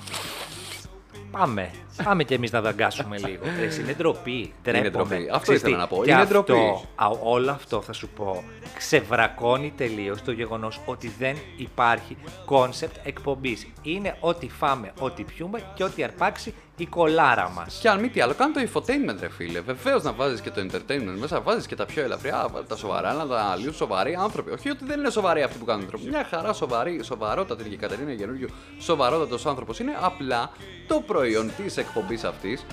[1.30, 1.70] Πάμε.
[2.04, 3.42] Πάμε κι εμείς να δαγκάσουμε λίγο.
[3.62, 4.52] Εσύ είναι ντροπή.
[4.62, 4.90] Ντρέπομαι.
[4.90, 5.14] ντροπή.
[5.28, 6.04] Αυτό Ξέρεις ήθελα τι, να πω.
[6.04, 6.60] και Είναι αυτό, ντροπή.
[6.94, 8.44] α, όλο αυτό θα σου πω.
[8.76, 13.66] Ξεβρακώνει τελείως το γεγονός ότι δεν υπάρχει concept εκπομπής.
[13.82, 17.78] Είναι ό,τι φάμε, ό,τι πιούμε και ό,τι αρπάξει η κολάρα μας.
[17.82, 19.60] Και αν μη τι άλλο, κάνει το infotainment, ρε φίλε.
[19.60, 23.26] Βεβαίως να βάζεις και το entertainment μέσα, βάζεις και τα πιο ελαφριά, τα σοβαρά, να
[23.26, 24.50] τα αναλύουν σοβαροί άνθρωποι.
[24.50, 26.04] Όχι ότι δεν είναι σοβαροί αυτοί που κάνουν τρόπο.
[26.08, 29.92] Μια χαρά σοβαρή, σοβαρότατη και η Κατερίνα Γενούργιου, σοβαρότατος άνθρωπος είναι.
[30.00, 30.50] Απλά
[30.86, 32.64] το προϊόν της εκπομπής αυτής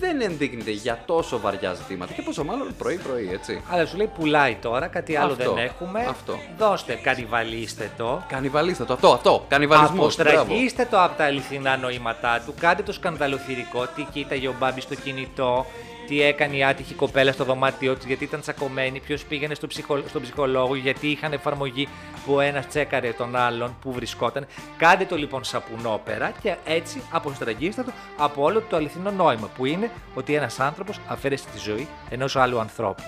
[0.00, 2.12] δεν ενδείκνυται για τόσο βαριά ζητήματα.
[2.12, 3.62] Και πόσο μάλλον πρωί-πρωί, έτσι.
[3.70, 6.06] Αλλά σου λέει πουλάει τώρα, κάτι άλλο Αυτό, δεν έχουμε.
[6.08, 6.38] αυτό.
[6.58, 8.22] Δώστε, κανιβαλίστε το.
[8.28, 9.44] Κανιβαλίστε το, αυτό, αυτό.
[9.48, 10.18] Κανιβαλισμός.
[10.18, 12.54] Αποστραγγίστε το από τα αληθινά νοήματά του.
[12.60, 13.86] Κάντε το σκανδαλοθυρικό.
[13.86, 15.66] Τι κοίταγε ο Μπάμπης στο κινητό.
[16.12, 19.00] Τι έκανε η άτυχη κοπέλα στο δωμάτιό της, γιατί ήταν τσακωμένη.
[19.00, 20.02] Ποιος πήγαινε στο ψυχο...
[20.08, 21.88] στον ψυχολόγο, γιατί είχαν εφαρμογή
[22.26, 24.46] που ένας τσέκαρε τον άλλον που βρισκόταν.
[24.76, 29.90] Κάντε το λοιπόν σαπουνόπερα και έτσι αποστραγγίστε το από όλο το αληθινό νόημα που είναι
[30.14, 33.02] ότι ένας άνθρωπος αφαίρεσε τη ζωή ενός άλλου ανθρώπου.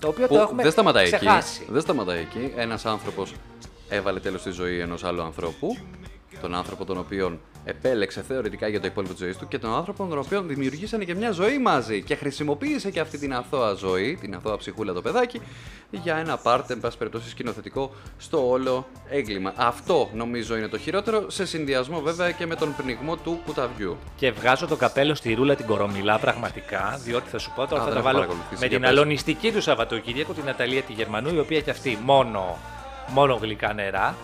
[0.00, 1.60] Το οποίο το έχουμε δεν σταματάει ξεχάσει.
[1.62, 1.72] εκεί.
[1.72, 2.52] Δεν σταματάει εκεί.
[2.56, 3.34] Ένας άνθρωπος
[3.88, 5.76] έβαλε τέλος στη ζωή ενός άλλου ανθρώπου.
[6.40, 10.06] Τον άνθρωπο τον οποίον επέλεξε θεωρητικά για το υπόλοιπο της ζωής του και τον άνθρωπο
[10.06, 14.34] τον οποίον δημιουργήσανε και μια ζωή μαζί και χρησιμοποίησε και αυτή την αθώα ζωή, την
[14.34, 15.40] αθώα ψυχούλα το παιδάκι,
[15.90, 19.52] για ένα πάρτε, εν πάση περιπτώσει, σκηνοθετικό στο όλο έγκλημα.
[19.56, 23.96] Αυτό νομίζω είναι το χειρότερο, σε συνδυασμό βέβαια και με τον πνιγμό του κουταβιού.
[24.16, 27.84] Και βγάζω το καπέλο στη ρούλα την κορομιλά πραγματικά, διότι θα σου πω τώρα Α,
[27.84, 28.88] θα δεν τα έχω βάλω παρακολουθήσει, με για την πες.
[28.90, 32.58] αλωνιστική του Σαββατοκύριακο, την Ναταλία τη Γερμανού, η οποία και αυτή μόνο,
[33.08, 34.14] μόνο γλυκά νερά,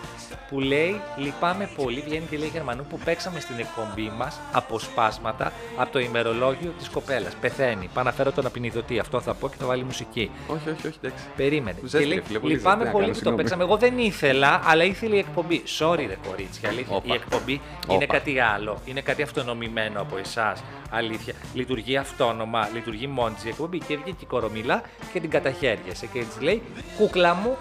[0.51, 5.93] που λέει Λυπάμαι πολύ, βγαίνει και λέει Γερμανού που παίξαμε στην εκπομπή μας αποσπάσματα από
[5.93, 7.35] το ημερολόγιο της κοπέλας.
[7.41, 7.89] Πεθαίνει.
[7.95, 8.99] Πάω να φέρω τον απεινιδωτή.
[8.99, 10.31] Αυτό θα πω και θα βάλει μουσική.
[10.47, 11.25] Όχι, όχι, όχι, εντάξει.
[11.37, 11.79] Περίμενε.
[11.83, 13.37] Ζέστη, Και λέει, φίλε, πολύ Λυπάμαι ζέστη, να πολύ κάνω, που το συγγνώμη.
[13.43, 13.63] παίξαμε.
[13.63, 15.63] Εγώ δεν ήθελα, αλλά ήθελε η εκπομπή.
[15.79, 16.69] Sorry, ρε κορίτσια.
[16.69, 16.97] Αλήθεια.
[16.97, 17.07] Όπα.
[17.07, 17.95] Η εκπομπή Όπα.
[17.95, 18.81] είναι κάτι άλλο.
[18.85, 20.63] Είναι κάτι αυτονομημένο από εσάς.
[20.91, 21.35] Αλήθεια.
[21.55, 23.79] Λειτουργεί αυτόνομα, λειτουργεί μόνη της η εκπομπή.
[23.79, 24.83] Και βγήκε η κορομιλά
[25.13, 26.07] και την καταχέριασε.
[26.07, 26.63] Και έτσι λέει,
[26.99, 27.57] κούκλα μου,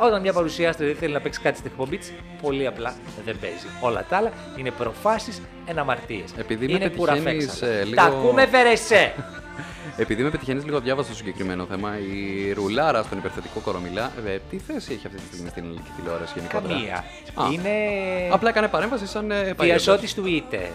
[0.00, 3.66] όταν μια παρουσιάστρια δεν θέλει να παίξει κάτι στην εκπομπή της, πολύ απλά δεν παίζει.
[3.80, 6.30] Όλα τα άλλα είναι προφάσεις εναμαρτίες.
[6.36, 7.66] Επειδή με είναι πετυχαίνεις, κουραφέξα.
[7.66, 9.12] ε, λίγο- Τα ακούμε, Βερεσέ!
[9.96, 14.58] Επειδή με πετυχαίνεις λίγο διάβαστο στο συγκεκριμένο θέμα, η ρουλάρα στον υπερθετικό κορομιλά, ε, τι
[14.58, 17.04] θέση έχει αυτή τη στιγμή στην ελληνική τηλεόραση γενικότερα; Καμία.
[17.34, 17.52] Α.
[17.52, 17.70] Είναι
[18.32, 19.84] Απλά έκανε παρέμβαση σαν ε, παλιός.
[19.84, 20.68] διασώτης Twitter.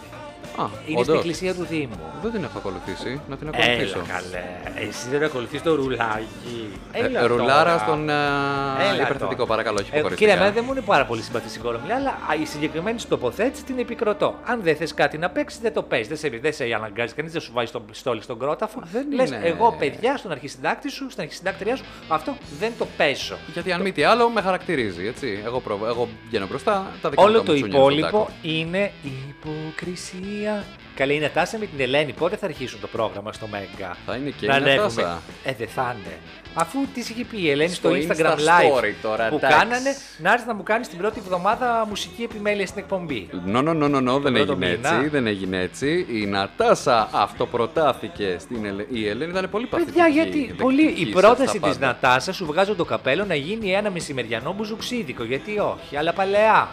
[0.62, 1.04] Α, Είναι όντως.
[1.06, 2.00] στην εκκλησία του Δήμου.
[2.22, 3.22] Δεν την έχω ακολουθήσει.
[3.30, 4.02] Να την Έλα ακολουθήσω.
[4.08, 4.44] καλέ.
[4.88, 6.70] Εσύ δεν ακολουθείς το ρουλάκι.
[6.92, 7.78] Ε, Έλα ρουλάρα τώρα.
[7.78, 9.46] στον ε, Έλα υπερθετικό, τώρα.
[9.46, 10.16] παρακαλώ, όχι Ε, υποχωριστικά.
[10.16, 13.08] Κύριε, εμένα δεν μου είναι πάρα πολύ συμπαθής η κορομιλά, αλλά α, η συγκεκριμένη σου
[13.08, 14.36] τοποθέτηση την επικροτώ.
[14.46, 16.08] Αν δεν θες κάτι να παίξεις, δεν το παίζει.
[16.10, 18.80] Δεν σε, δεν σε αναγκάζει κανείς, δεν σου βάζει τον πιστόλι στον κρόταφο.
[18.92, 19.40] Δεν Λες, είναι.
[19.44, 23.38] εγώ, παιδιά, στον αρχισυντάκτη σου, στην αρχισυντάκτριά σου, αυτό δεν το παίζω.
[23.54, 25.08] Γιατί αν μη τι άλλο, με χαρακτηρίζει.
[25.08, 25.42] Έτσι.
[25.46, 25.80] Εγώ, προ...
[25.88, 28.30] εγώ βγαίνω μπροστά, τα δικά μου Όλο τα το μουτσούνια στον υπόλοιπο τάκο.
[28.42, 28.92] είναι
[29.30, 30.49] υποκρισία.
[30.96, 32.12] Καλή η Νατάσα με την Ελένη.
[32.14, 34.76] Πότε θα αρχίσουν το πρόγραμμα στο Μέγκα; Θα είναι και να η Νατάσα.
[35.02, 35.18] ανέβουμε.
[35.44, 36.18] Ε, δεν θα είναι.
[36.54, 39.58] Αφού τις είχε πει η Ελένη στο, Στο Instagram Insta Live story τώρα, που εντάξει.
[39.58, 43.30] κάνανε να έρθεις να μου κάνεις την πρώτη εβδομάδα μουσική επιμέλεια στην εκπομπή.
[43.46, 44.94] Νο, νο, νο, νο, νο, δεν πρώτο έγινε μήνα.
[44.96, 45.08] έτσι.
[45.10, 46.06] Δεν έγινε έτσι.
[46.12, 48.88] Η Νατάσα αυτοπροτάθηκε στην Ελένη.
[48.92, 49.98] Η Ελένη ήταν πολύ παθητική.
[49.98, 51.86] Παιδιά, γιατί και πολύ, δεκτική η σε πρόταση αυτά της πάντα.
[51.86, 55.24] Νατάσα σου βγάζω το καπέλο να γίνει ένα μεσημεριανό μπουζουξίδικο.
[55.24, 56.70] Γιατί όχι, αλλά παλαιά.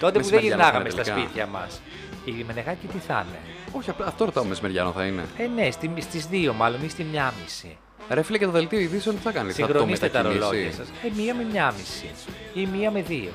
[0.00, 1.26] Τότε που δεν Μεσημεριανό γυρνάγαμε θα είναι στα τελικά.
[1.28, 1.80] σπίτια μας.
[2.24, 3.38] Η Μενεγάκη τι θα είναι;
[3.72, 5.24] Όχι, απλά αυτό ρωτάω μεσημεριανό θα είναι.
[5.38, 7.76] Ε, ναι, στι στις δύο μάλλον ή στη μία μισή.
[8.08, 9.52] Ρε φίλε και το δελτίο ειδήσεων τι θα κάνει.
[9.52, 10.88] Θα το Συγχρονίστε τα μετακινήσει; ρολόγια σας.
[10.88, 12.10] Ε, μία με μία μισή.
[12.54, 13.30] Ή μία με δύο.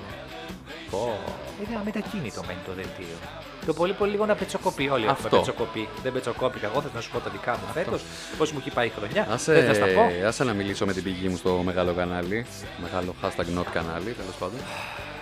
[0.91, 1.17] Πω.
[1.67, 3.15] Είναι αμετακίνητο μένει το δελτίο.
[3.65, 4.89] Το πολύ πολύ λίγο να πετσοκοπεί.
[4.89, 5.35] Όλοι έχουμε Αυτό.
[5.37, 5.87] πετσοκοπεί.
[6.03, 8.01] Δεν πετσοκόπηκα εγώ, θα να σου πω τα δικά μου φέτος.
[8.37, 9.27] Πώς μου έχει πάει η χρονιά.
[9.31, 10.27] Άσε, Δεν θα στα πω.
[10.27, 12.45] άσε να μιλήσω με την πηγή μου στο μεγάλο κανάλι.
[12.81, 14.59] Μεγάλο hashtag not κανάλι, τέλος πάντων.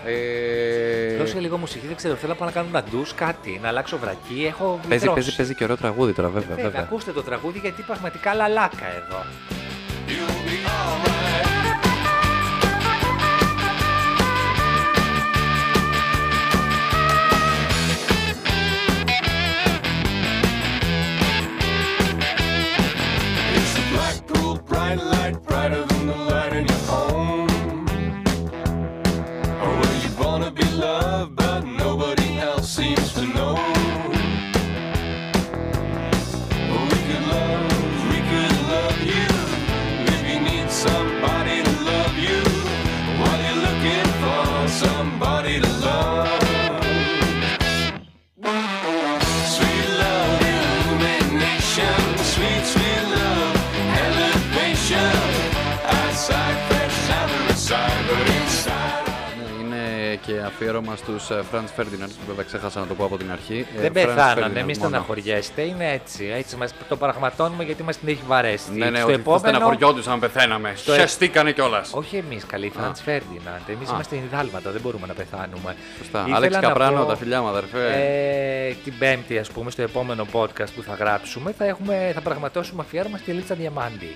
[0.05, 2.15] Ε, Δώσε λίγο μουσική, δεν ξέρω.
[2.15, 4.45] Θέλω να πάω να κάνω ένα ντου, κάτι, να αλλάξω βρακή.
[4.47, 5.13] Έχω παίζει, μητρώσεις.
[5.13, 6.47] παίζει, παίζει και ωραίο τραγούδι τώρα, βέβαια.
[6.55, 6.81] Βέβαια, βέβαια.
[6.81, 9.25] ακούστε το τραγούδι γιατί πραγματικά λαλάκα εδώ.
[23.60, 26.26] It's a black pool, bright light, brighter than the
[52.38, 52.87] sweet, sweet
[60.27, 63.65] και αφιέρωμα στους Franz Ferdinand, που βέβαια ξέχασα να το πω από την αρχή.
[63.77, 64.73] Ε, Δεν Franz πεθάνανε, Ferdinand μην μόνο.
[64.73, 65.61] στεναχωριέστε.
[65.61, 66.31] Είναι έτσι.
[66.35, 68.71] έτσι μας, το πραγματώνουμε γιατί μας την έχει βαρέσει.
[68.73, 69.39] Ναι, ναι, Στο όχι, θα επόμενο.
[69.47, 70.73] στεναχωριόντουσαν αν πεθαίναμε.
[70.75, 71.91] Στο ε- Χεστήκανε κιόλας.
[71.93, 73.69] Όχι εμείς, καλή Φραντ Φέρντιναντ.
[73.69, 73.93] Εμείς Α.
[73.93, 75.75] είμαστε δάλματα, δεν μπορούμε να πεθάνουμε.
[75.97, 76.19] Σωστά.
[76.19, 77.87] Ήθελα Άλεξ να Καπράνο, πω, τα φιλιά μου, αδερφέ.
[78.69, 82.83] Ε, την Πέμπτη, ας πούμε, στο επόμενο podcast που θα γράψουμε, θα, έχουμε, θα πραγματώσουμε
[82.85, 84.15] αφιέρωμα στη Λίτσα Διαμάντη.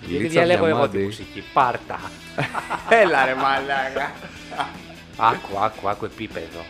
[0.00, 0.98] Γιατί Λίτσα διαλέγω εγώ Διαμάντη.
[0.98, 1.44] τη μουσική.
[1.52, 2.00] Πάρτα.
[3.02, 4.12] Έλα ρε μαλάκα.
[5.16, 6.64] άκου, άκου, άκου επίπεδο.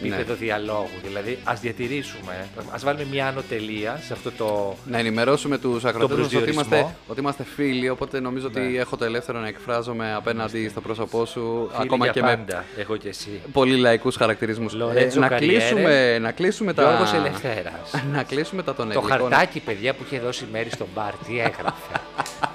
[0.00, 0.88] επίπεδο διαλόγου.
[1.04, 4.76] Δηλαδή, ας διατηρήσουμε, ας βάλουμε μια άνω τελεία σε αυτό το.
[4.86, 6.60] Να ενημερώσουμε τους ακροτέ μας ότι προσδιορισμό.
[6.70, 7.88] είμαστε, ότι είμαστε φίλοι.
[7.88, 8.78] Οπότε νομίζω ότι Ναι.
[8.78, 12.64] έχω το ελεύθερο να εκφράζομαι απέναντι στο πρόσωπό σου, Φίλοι ακόμα για και με πάντα.
[12.76, 13.40] Εγώ και εσύ.
[13.52, 14.72] πολύ λαϊκούς χαρακτηρισμούς.
[14.74, 16.82] Λορέτζο να, Καριέρε, κλείσουμε, να κλείσουμε τα.
[16.82, 17.90] Γιώργος Ελευθέρας.
[18.14, 19.30] να κλείσουμε τα των Το Αγγλικών.
[19.30, 21.94] χαρτάκι, παιδιά, που είχε δώσει μέρη στον μπαρ, τι έγραφε.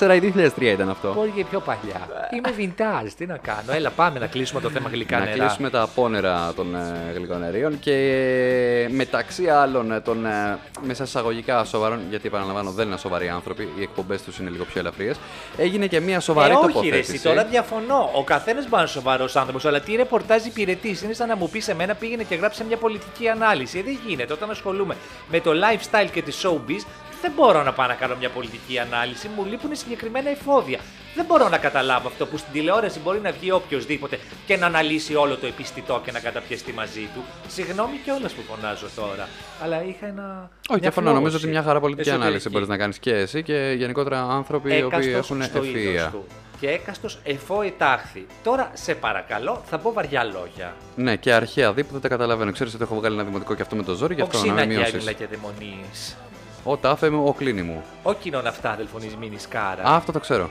[0.00, 1.12] 2004 ή 2003 ήταν αυτό.
[1.12, 2.08] Μπορεί και πιο παλιά.
[2.36, 3.72] Είμαι vintage, τι να κάνω.
[3.72, 5.36] Έλα, πάμε να κλείσουμε το θέμα γλυκά να νερά.
[5.36, 11.04] κλείσουμε τα απόνερα των ε, γλυκών αερίων και ε, μεταξύ άλλων ε, των ε, μέσα
[11.04, 15.16] εισαγωγικά σοβαρών, γιατί επαναλαμβάνω δεν είναι σοβαροί άνθρωποι, οι εκπομπές τους είναι λίγο πιο ελαφριές,
[15.56, 17.12] έγινε και μια σοβαρή ε, όχι, ρε, τοποθέτηση.
[17.14, 18.10] εσύ, τώρα διαφωνώ.
[18.14, 21.02] Ο καθένας μπορεί να είναι σοβαρός άνθρωπος, αλλά τι ρεπορτάζ υπηρετής.
[21.02, 23.78] Είναι σαν να μου πεις εμένα πήγαινε και γράψε μια πολιτική ανάλυση.
[23.78, 24.32] Ε, δεν γίνεται.
[24.32, 24.96] Όταν ασχολούμαι
[25.30, 26.84] με το lifestyle και τη showbiz,
[27.22, 29.28] δεν μπορώ να πάω να κάνω μια πολιτική ανάλυση.
[29.36, 30.78] Μου λείπουν συγκεκριμένα εφόδια.
[31.14, 35.14] Δεν μπορώ να καταλάβω αυτό που στην τηλεόραση μπορεί να βγει οποιοδήποτε και να αναλύσει
[35.14, 37.24] όλο το επιστητό και να καταπιεστεί μαζί του.
[37.48, 39.28] Συγγνώμη κιόλας που φωνάζω τώρα.
[39.62, 40.22] Αλλά είχα ένα.
[40.68, 41.06] Όχι, μια διαφωνώ.
[41.12, 42.26] Νομίζω φλόγωση ότι μια χαρά πολιτική εσωτερική.
[42.28, 45.74] ανάλυση μπορείς να κάνεις και εσύ και γενικότερα άνθρωποι οι οποίοι Έκαστος έχουν στο είδος
[45.84, 46.08] ευθεία.
[46.12, 46.24] του.
[46.60, 48.26] Και έκαστος εφό ετάχθη.
[48.42, 50.74] Τώρα, σε παρακαλώ, θα πω βαριά λόγια.
[50.96, 52.52] Ναι, και αρχαία δι που δεν τα καταλαβαίνω.
[52.52, 54.66] Ξέρεις ότι έχω βγάλει ένα δημοτικό και αυτό με το ζόρι, γι' αυτό να Οξύνα
[54.66, 55.14] με και άγγελα μειώσει.
[55.14, 56.16] και δαιμονίες.
[56.64, 57.82] Ο τάφε μου, ο κλίνη μου.
[58.02, 59.82] Όχι κοινών αυτά, αδελφονισμένη σκάρα.
[59.82, 60.50] Α, αυτό το ξέρω.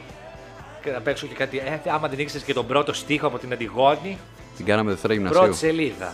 [0.83, 1.57] Και να παίξω και κάτι.
[1.57, 4.17] Ε, άμα την ήξερες και τον πρώτο στίχο από την Αντιγόνη,
[4.57, 5.53] Την κάναμε Δευτέρα πρώτη Γυμνασίου.
[5.67, 6.13] σελίδα.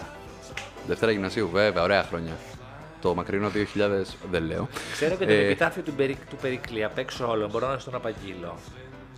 [0.87, 2.31] Δευτέρα Γυμνασίου, βέβαια, ωραία χρόνια.
[3.01, 4.67] Το μακρινό 2000 δεν λέω.
[4.91, 6.17] Ξέρω και το Ε, επιτάφιο του, Περι...
[6.29, 6.83] του Περικλή.
[6.83, 7.49] Απ' έξω όλο.
[7.51, 8.55] Μπορώ να στον απαγγείλω.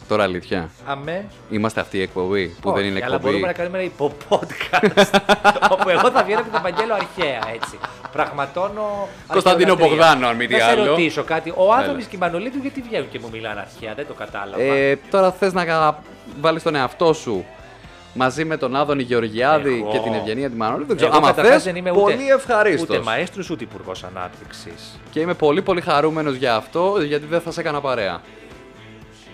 [0.07, 0.69] Τώρα αλήθεια.
[0.85, 1.25] Αμέ.
[1.49, 3.23] Είμαστε αυτή η εκπομπή που Όχι, δεν είναι Αλλά εκπομπή.
[3.23, 5.19] μπορούμε να κάνουμε ένα υποπodcast.
[5.73, 7.77] όπου εγώ θα βγαίνω και θα απαγγέλω αρχαία έτσι.
[8.11, 9.07] Πραγματώνω.
[9.27, 10.05] Κωνσταντίνο αρχαιολατρεία.
[10.05, 10.85] Μπογδάνο, αν μη τι Να σε άλλο.
[10.85, 11.53] ρωτήσω κάτι.
[11.55, 12.09] Ο Άδωνης Έλα.
[12.09, 13.93] και η Μανολίδου γιατί βγαίνουν και μου μιλάνε αρχαία.
[13.93, 14.63] Δεν το κατάλαβα.
[14.63, 15.99] Ε, τώρα θες να
[16.41, 17.45] βάλεις τον εαυτό σου
[18.13, 19.91] μαζί με τον Άδωνη Γεωργιάδη Εγώ.
[19.91, 20.83] και την Ευγενία τη Μανώλη.
[20.87, 21.11] Δεν ξέρω.
[21.11, 22.81] Εγώ Άμα καταρχάς θες, δεν είμαι ούτε, πολύ ευχαρίστως.
[22.89, 24.99] Ούτε μαέστρος ούτε υπουργός ανάπτυξης.
[25.11, 28.21] Και είμαι πολύ πολύ χαρούμενος για αυτό, γιατί δεν θα σε έκανα παρέα.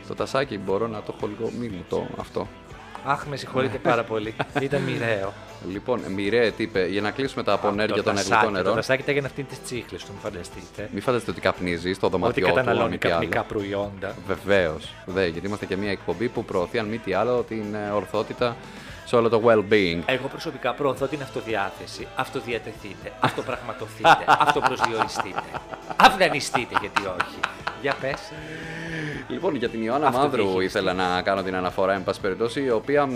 [0.07, 1.51] Το τασάκι μπορώ να το έχω λίγο.
[1.59, 2.47] Μη μου το αυτό.
[3.05, 4.35] Αχ, με συγχωρείτε πάρα πολύ.
[4.61, 5.33] Ήταν μοιραίο.
[5.71, 8.75] Λοιπόν, μοιραία τι είπε, για να κλείσουμε τα απονέρια το των τασάκι, αγγλικών Το νερών.
[8.75, 10.89] τασάκι τα για αυτή τη τσίχλες, το μην φανταστείτε.
[10.93, 12.49] Μην φανταστείτε ότι καπνίζει στο Ότι δωμάτιό του.
[12.49, 13.15] αν καταναλώνει μη τι άλλο.
[13.15, 14.15] καπνικά προϊόντα.
[14.27, 14.93] Βεβαίως.
[15.05, 18.55] Δε, γιατί είμαστε και μια εκπομπή που προωθεί, αν μη τι άλλο, την ε, ορθότητα
[19.05, 19.99] σε όλο το well-being.
[20.05, 22.07] Εγώ προσωπικά προωθώ την αυτοδιάθεση.
[22.15, 25.41] Αυτοδιατεθείτε, αυτοπραγματοθείτε, αυτοπροσδιοριστείτε.
[25.95, 27.39] Αφγανιστείτε, γιατί όχι.
[27.81, 28.19] Για πες.
[29.27, 32.19] Λοιπόν, για την Ιωάννα Αυτό Μάνδρου τι έχει ήθελα να κάνω την αναφορά, εν πάση
[32.19, 33.11] περιπτώσει, η οποία μ,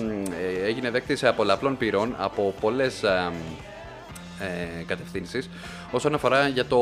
[0.61, 5.49] ε, έγινε δέκτη σε πολλαπλών πυρών από πολλές ε, κατευθύνσεις
[5.91, 6.79] όσον αφορά για το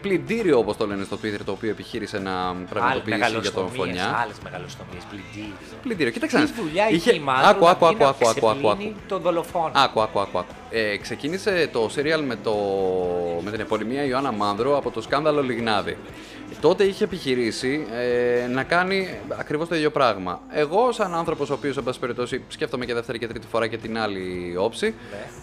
[0.00, 4.18] πλυντήριο, όπως το λένε στο Twitter, το οποίο επιχείρησε να πραγματοποιήσει για τον Φωνιά.
[4.22, 5.54] Άλλες μεγαλοστομίες, πλυντήριο.
[5.82, 6.36] Πλυντήριο, κοίταξε.
[6.38, 6.60] να Τι δεις.
[6.62, 8.76] δουλειά Είχε- είχε η Μάνδρου Άκου, άκου, να άκου, πει να άκου, άκου, άκου, άκου.
[8.76, 10.38] ξεπλύνει τον δολοφόνο; Άκου, άκου, άκου.
[10.38, 10.52] άκου.
[10.70, 12.54] Ε, ξεκίνησε το serial με, το,
[13.44, 15.96] με την επωνυμία Ιωάννα Μάνδρου από το σκάνδαλο Λιγνάδη.
[16.60, 20.40] Τότε είχε επιχειρήσει ε, να κάνει ακριβώς το ίδιο πράγμα.
[20.50, 23.76] Εγώ, σαν άνθρωπος ο οποίος, εν πάση περιπτώσει, σκέφτομαι και δεύτερη και τρίτη φορά και
[23.76, 24.94] την άλλη όψη,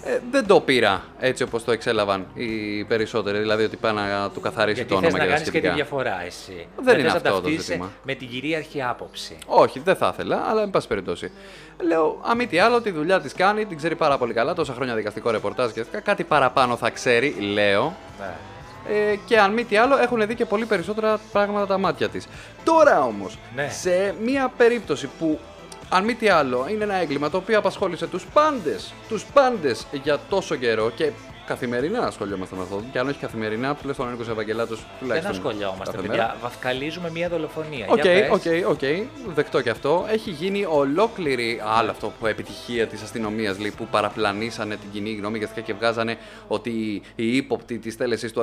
[0.04, 3.39] ε, δεν το πήρα έτσι όπως το εξέλαβαν οι περισσότεροι.
[3.39, 5.52] Δηλαδή ότι πάει να του καθαρίσει Γιατί το θες όνομα να και τα κάνεις και
[5.52, 5.73] τη σχετικά.
[5.73, 6.67] διαφορά εσύ.
[6.82, 7.91] Δεν είναι θες να αυτό το ταυτίζεσαι ζήτημα.
[8.04, 9.38] Με την κυρίαρχη άποψη.
[9.45, 11.32] Όχι, δεν θα ήθελα, αλλά εν πάση περιπτώσει.
[11.88, 14.54] Λέω, αν μη τι άλλο, τη δουλειά της κάνει, την ξέρει πάρα πολύ καλά.
[14.54, 15.99] Τόσα χρόνια δικαστικό ρεπορτάζ και τέτοια.
[15.99, 17.95] Κάτι παραπάνω θα ξέρει, λέω.
[18.19, 18.52] Ναι.
[18.88, 22.28] Ε, και αν μη τι άλλο, έχουν δει και πολύ περισσότερα πράγματα τα μάτια της.
[22.63, 23.69] Τώρα όμως, Ναι.
[23.69, 25.39] σε μία περίπτωση που.
[25.89, 30.19] Αν μη τι άλλο, είναι ένα έγκλημα το οποίο απασχόλησε τους πάντες, τους πάντες για
[30.30, 31.12] τόσο καιρό και
[31.45, 32.84] καθημερινά ασχολιόμαστε με αυτό.
[32.91, 36.12] Και αν όχι καθημερινά, τουλάχιστον ο Νίκος Ευαγγελάτος Δεν τουλάχιστον ασχολιόμαστε, κάθε παιδιά.
[36.12, 36.38] μέρα.
[36.41, 37.86] Βαυκαλίζουμε μία δολοφονία.
[37.89, 38.29] Οκ, Για πες.
[38.29, 38.79] οκ, οκ.
[39.34, 40.06] Δεκτό και αυτό.
[40.10, 45.62] Έχει γίνει ολόκληρη άλλο αυτό που επιτυχία της αστυνομίας που παραπλανήσανε την κοινή γνώμη και
[45.62, 46.15] και βγάζανε
[46.47, 48.34] ότι οι ύποπτοι της τέλεσης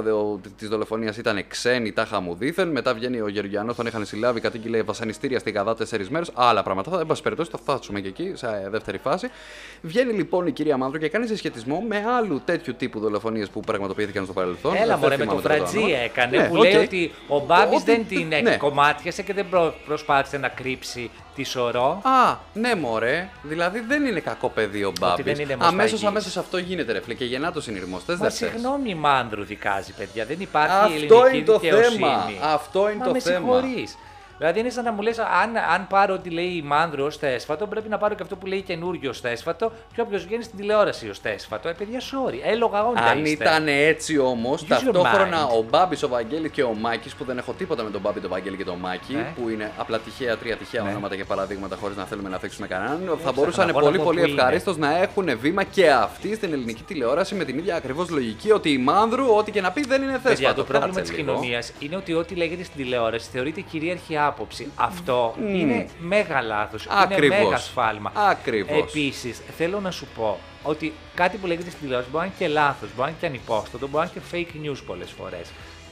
[0.56, 2.68] της δολοφονίας ήταν ξένοι, τα χαμουδίθεν.
[2.68, 6.30] Μετά βγαίνει ο Γεωργιανός, τον είχαν συλλάβει, κατήγγειλε βασανιστήρια στη Γαδά τέσσερις μέρες.
[6.34, 6.90] Άλλα πράγματα.
[6.90, 9.28] Θα, εν πάση περιπτώσει, θα φτάσουμε και εκεί, σε δεύτερη φάση.
[9.82, 14.24] Βγαίνει λοιπόν η κυρία Μάνδρου και κάνει συσχετισμό με άλλου τέτοιου τύπου δολοφονίες που πραγματοποιήθηκαν
[14.24, 14.74] στο παρελθόν.
[14.74, 15.98] Έλα Δεν μωρέ με θυμάμαι τον τώρα το Φρατζή όνομα.
[16.02, 16.62] έκανε Ναι, που οκ.
[16.62, 18.56] λέει ότι ο Μπάμπης Ότι- δεν την ναι.
[18.56, 22.00] κομμάτιασε και δεν προ- προσπάθησε να κρύψει τη σωρό.
[22.04, 23.28] Α, ναι, μωρέ.
[23.42, 25.24] Δηλαδή δεν είναι κακό παιδί ο Μπάμπης.
[25.24, 26.04] δεν είναι Αμέσως, μοσπαγής.
[26.04, 27.14] αμέσως αυτό γίνεται, ρε φίλε.
[27.14, 27.98] Και γεννά το συνειρμό.
[27.98, 28.48] Θες Μα δεν θες.
[28.50, 30.24] συγγνώμη, Μάνδρου δικάζει, παιδιά.
[30.24, 31.96] Δεν υπάρχει Αυτό ελληνική είναι το δικαιοσύνη.
[31.96, 32.24] θέμα.
[32.54, 33.60] Αυτό είναι Μα το με θέμα.
[34.40, 34.52] Συγχωρείς.
[34.52, 37.66] Δηλαδή είναι σαν να μου λες: αν, αν πάρω ό,τι λέει η Μάνδρου ως θέσφατο,
[37.66, 41.08] πρέπει να πάρω και αυτό που λέει καινούριο ως θέσφατο και όποιος βγαίνει στην τηλεόραση
[41.08, 41.68] ως θέσφατο.
[41.68, 42.38] Ε, παιδιά, sorry.
[42.44, 43.00] Έλογα όντα.
[43.00, 43.44] Αν είστε.
[43.44, 45.56] ήταν έτσι όμως, your ταυτόχρονα mind.
[45.58, 48.30] ο Μπάμπης, ο Βαγγέλης και ο Μάκης, που δεν έχω τίποτα με τον Μπάμπη, τον
[48.30, 49.32] Βαγγέλη και τον Μάκη, Ναι.
[49.36, 50.90] που είναι απλά τυχαία, τρία τυχαία Ναι.
[50.90, 53.92] ονόματα και παραδείγματα χωρίς να θέλουμε να αφήξουμε κανέναν, θα ξέρω, μπορούσαν να πω πολύ
[53.92, 54.40] να πω πολύ που είναι.
[54.40, 58.70] ευχαρίστως να έχουν βήμα και αυτοί στην ελληνική τηλεόραση με την ίδια ακριβώς λογική ότι
[58.72, 60.28] η Μάνδρου, ό,τι και να πει δεν είναι θέσπατο.
[60.34, 61.32] Παιδιά, το πρόβλημα Κάτσε της λίγο.
[61.32, 64.70] κοινωνίας είναι ότι ό,τι λέγεται στην τηλεόραση θεωρείται κυρίαρχη άποψη.
[64.74, 66.84] Αυτό είναι μέγα λάθος.
[66.84, 67.38] Είναι Ακριβώς.
[67.38, 68.12] μέγα σφάλμα.
[68.14, 68.78] Ακριβώς.
[68.78, 72.58] Επίσης, θέλω να σου πω ότι κάτι που λέγεται στην τηλεόραση μπορεί να είναι και
[72.60, 75.50] λάθος, μπορεί να είναι και ανυπόστατο, μπορεί να είναι και fake news πολλές φορές.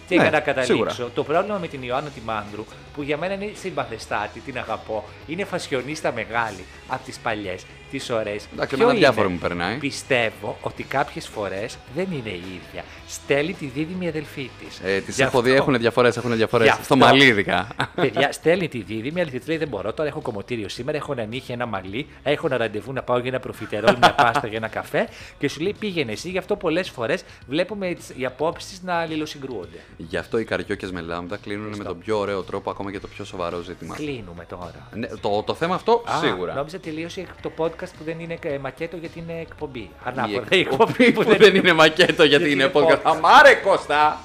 [0.08, 1.10] Και Ναι, για να καταλήξω, σίγουρα.
[1.14, 5.44] το πρόβλημα με την Ιωάννα τη Μάνδρου, που για μένα είναι συμπαθεστάτη, την αγαπώ, είναι
[5.44, 8.36] φασιονίστα μεγάλη από τις παλιές, τις ωραίε.
[8.52, 9.76] Εντάξει, εμένα διάφορο μου περνάει.
[9.76, 12.84] Πιστεύω ότι κάποιες φορές δεν είναι η ίδια.
[13.06, 14.80] Στέλνει τη δίδυμη αδελφή της.
[14.84, 16.66] Ε, τις έχω δει, έχουν διαφορές, έχουν διαφορές.
[16.66, 16.96] Γι' Στο αυτό.
[16.96, 17.68] μαλλί, ειδικά.
[17.94, 19.92] Παιδιά, στέλνει τη δίδυμη, αλλά τη λέει δεν μπορώ.
[19.92, 23.28] Τώρα έχω κομμωτήριο σήμερα, έχω ένα νύχι, ένα μαλλί, έχω ένα ραντεβού να πάω για
[23.30, 25.08] ένα προφιτερόλ, μια πάστα για ένα καφέ.
[25.38, 26.28] Και σου λέει πήγαινε εσύ.
[26.30, 29.78] Γι' αυτό πολλές φορές βλέπουμε τις- οι απόψεις να αλληλοσυγκρούονται.
[29.96, 33.08] Γι' αυτό οι καριόκες με λάμδα κλείνουν με τον πιο ωραίο τρόπο, ακόμα και το
[33.08, 33.94] πιο σοβαρό ζήτημα.
[33.94, 34.88] Κλείνουμε τώρα.
[34.94, 36.54] Ναι, το, το θέμα αυτό Α, σίγουρα.
[36.54, 39.78] Νόμιζα τελείωσε το podcast που δεν είναι ε, μακέτο γιατί είναι εκπομπή.
[39.78, 40.46] Η Ανάποδα.
[40.48, 42.92] εκπομπή που δεν είναι μακέτο γιατί Γιατί είναι είναι podcast.
[42.96, 43.00] podcast.
[43.02, 44.20] Αμάρε Κώστα!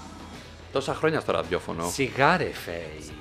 [0.72, 1.90] Τόσα χρόνια στο ραδιόφωνο.
[1.94, 3.12] Σιγάρε φέι.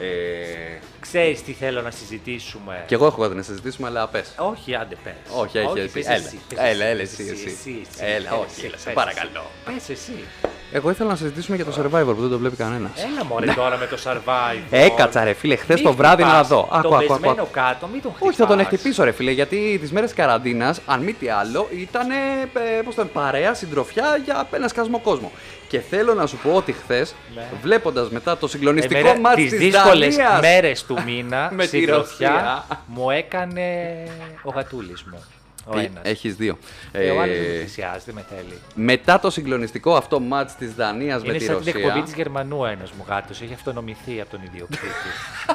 [0.00, 2.84] Ε, Ξέρεις τι θέλω να συζητήσουμε.
[2.86, 4.32] και εγώ έχω κάτι να συζητήσουμε, αλλά πες.
[4.36, 5.12] Όχι, άντε πες.
[5.36, 5.92] Όχι, όχι, εσύ.
[5.92, 6.14] πες Έλα.
[6.16, 7.86] εσύ, πες Έλα, εσύ, έλα, πες εσύ, εσύ.
[7.90, 9.44] εσύ, Έλα, πες όχι, εσύ, έλα, σε πες παρακαλώ.
[9.66, 9.74] εσύ.
[9.74, 10.24] Πες εσύ.
[10.76, 12.90] Εγώ ήθελα να συζητήσουμε για το Survivor που δεν το βλέπει κανένας.
[13.12, 14.62] Έλα μωρέ τώρα με το Survivor.
[14.70, 16.68] Έκατσα ρε φίλε, χθες Μη το βράδυ να χτυπάς δω.
[16.70, 17.06] Το Άκου, άκου, άκου.
[17.20, 18.28] πεσμένο κάτω, μην τον χτυπάς.
[18.28, 22.06] Όχι, θα τον χτυπήσω ρε φίλε, γιατί τις μέρες καραντίνας, αν μη τι άλλο, ήταν
[22.84, 25.32] πώς το λένε, παρέα, συντροφιά για ένα σκασμό κόσμο.
[25.68, 27.46] Και θέλω να σου πω ότι χθες, Ναι.
[27.62, 30.40] βλέποντας μετά το συγκλονιστικό Εμένα μάτι τις της δύσκολες Δανίας.
[30.40, 32.64] μέρες του μήνα Με τη συντροφιά Ρωσία.
[32.86, 33.62] μου έκανε
[34.42, 35.24] ο γατούλης μου.
[35.66, 36.02] Ο ένας.
[36.02, 36.58] Έχεις δύο.
[36.92, 38.58] Ε, ο άλλος δεν Ε, με θυσιάζει, δεν με θέλει.
[38.74, 42.02] μετά το συγκλονιστικό αυτό μάτς της Δανίας με Είναι τη σαν την εκπομπή Ρωσία.
[42.02, 43.32] της Γερμανού ένας μου γάτο.
[43.42, 44.86] Έχει αυτονομηθεί από τον ιδιοκτήτη.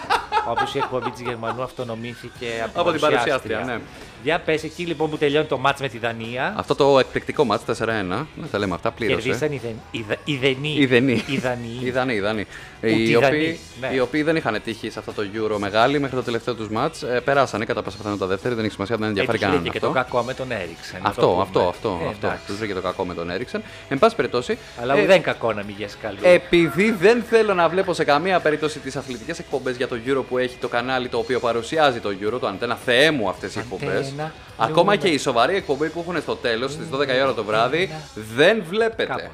[0.51, 3.77] Όπως η εκπομπή της Γερμανού αυτονομήθηκε από, Από την παρουσιάστρια, ναι.
[4.23, 6.53] Για πες εκεί λοιπόν που τελειώνει το μάτς με τη Δανία.
[6.57, 9.21] Αυτό το εκπληκτικό μάτς 4-1, να τα λέμε αυτά, πλήρωσε.
[9.27, 9.75] Κερδίσαν οι, Δεν...
[9.91, 10.75] οι, Δα- οι Δενοί.
[10.77, 11.23] Οι Δανείοι.
[11.27, 11.79] Οι Δανείοι.
[11.83, 12.47] Οι Δανείοι, οι Δανείοι.
[12.83, 13.89] Ούτε Οι οι οποίοι, Δανείοι, ναι.
[13.93, 17.03] οι οποίοι δεν είχαν τύχει σε αυτό το Euro μεγάλη μέχρι το τελευταίο τους μάτς.
[17.03, 19.87] Ε, περάσανε κατά πάσα πιθανότητα δεύτερη, δεν έχει σημασία, δεν ενδιαφέρει Έτυχε κανέναν και αυτό.
[19.87, 20.97] το κακό με τον Έριξεν.
[20.97, 21.41] να το Αυτό, πούμε.
[21.41, 22.27] αυτό, αυτό, Ε, αυτό.
[22.27, 22.45] εντάξει.
[22.45, 23.61] Τους βρήκε το κακό με τον Έριξεν.
[23.89, 24.57] Εν πάση περιπτώσει.
[24.81, 26.17] Αλλά ε, ουδέν κακό να μην γιες καλού.
[26.21, 30.37] Επειδή δεν θέλω να βλέπω σε καμία περίπτωση τις αθλητικές εκπομπές για το Euro που
[30.37, 34.10] έχει το κανάλι το οποίο παρουσιάζει το Euro, το αντένα, θεέ μου αυτές οι εκπομπές.
[34.11, 34.95] Αντένα, Ακόμα Λούνα.
[35.05, 37.89] και η σοβαρή εκπομπή που έχουν στο τέλος, στις 12 η ώρα το βράδυ,
[38.35, 39.03] δεν βλέπετε.
[39.05, 39.29] Κάποτε.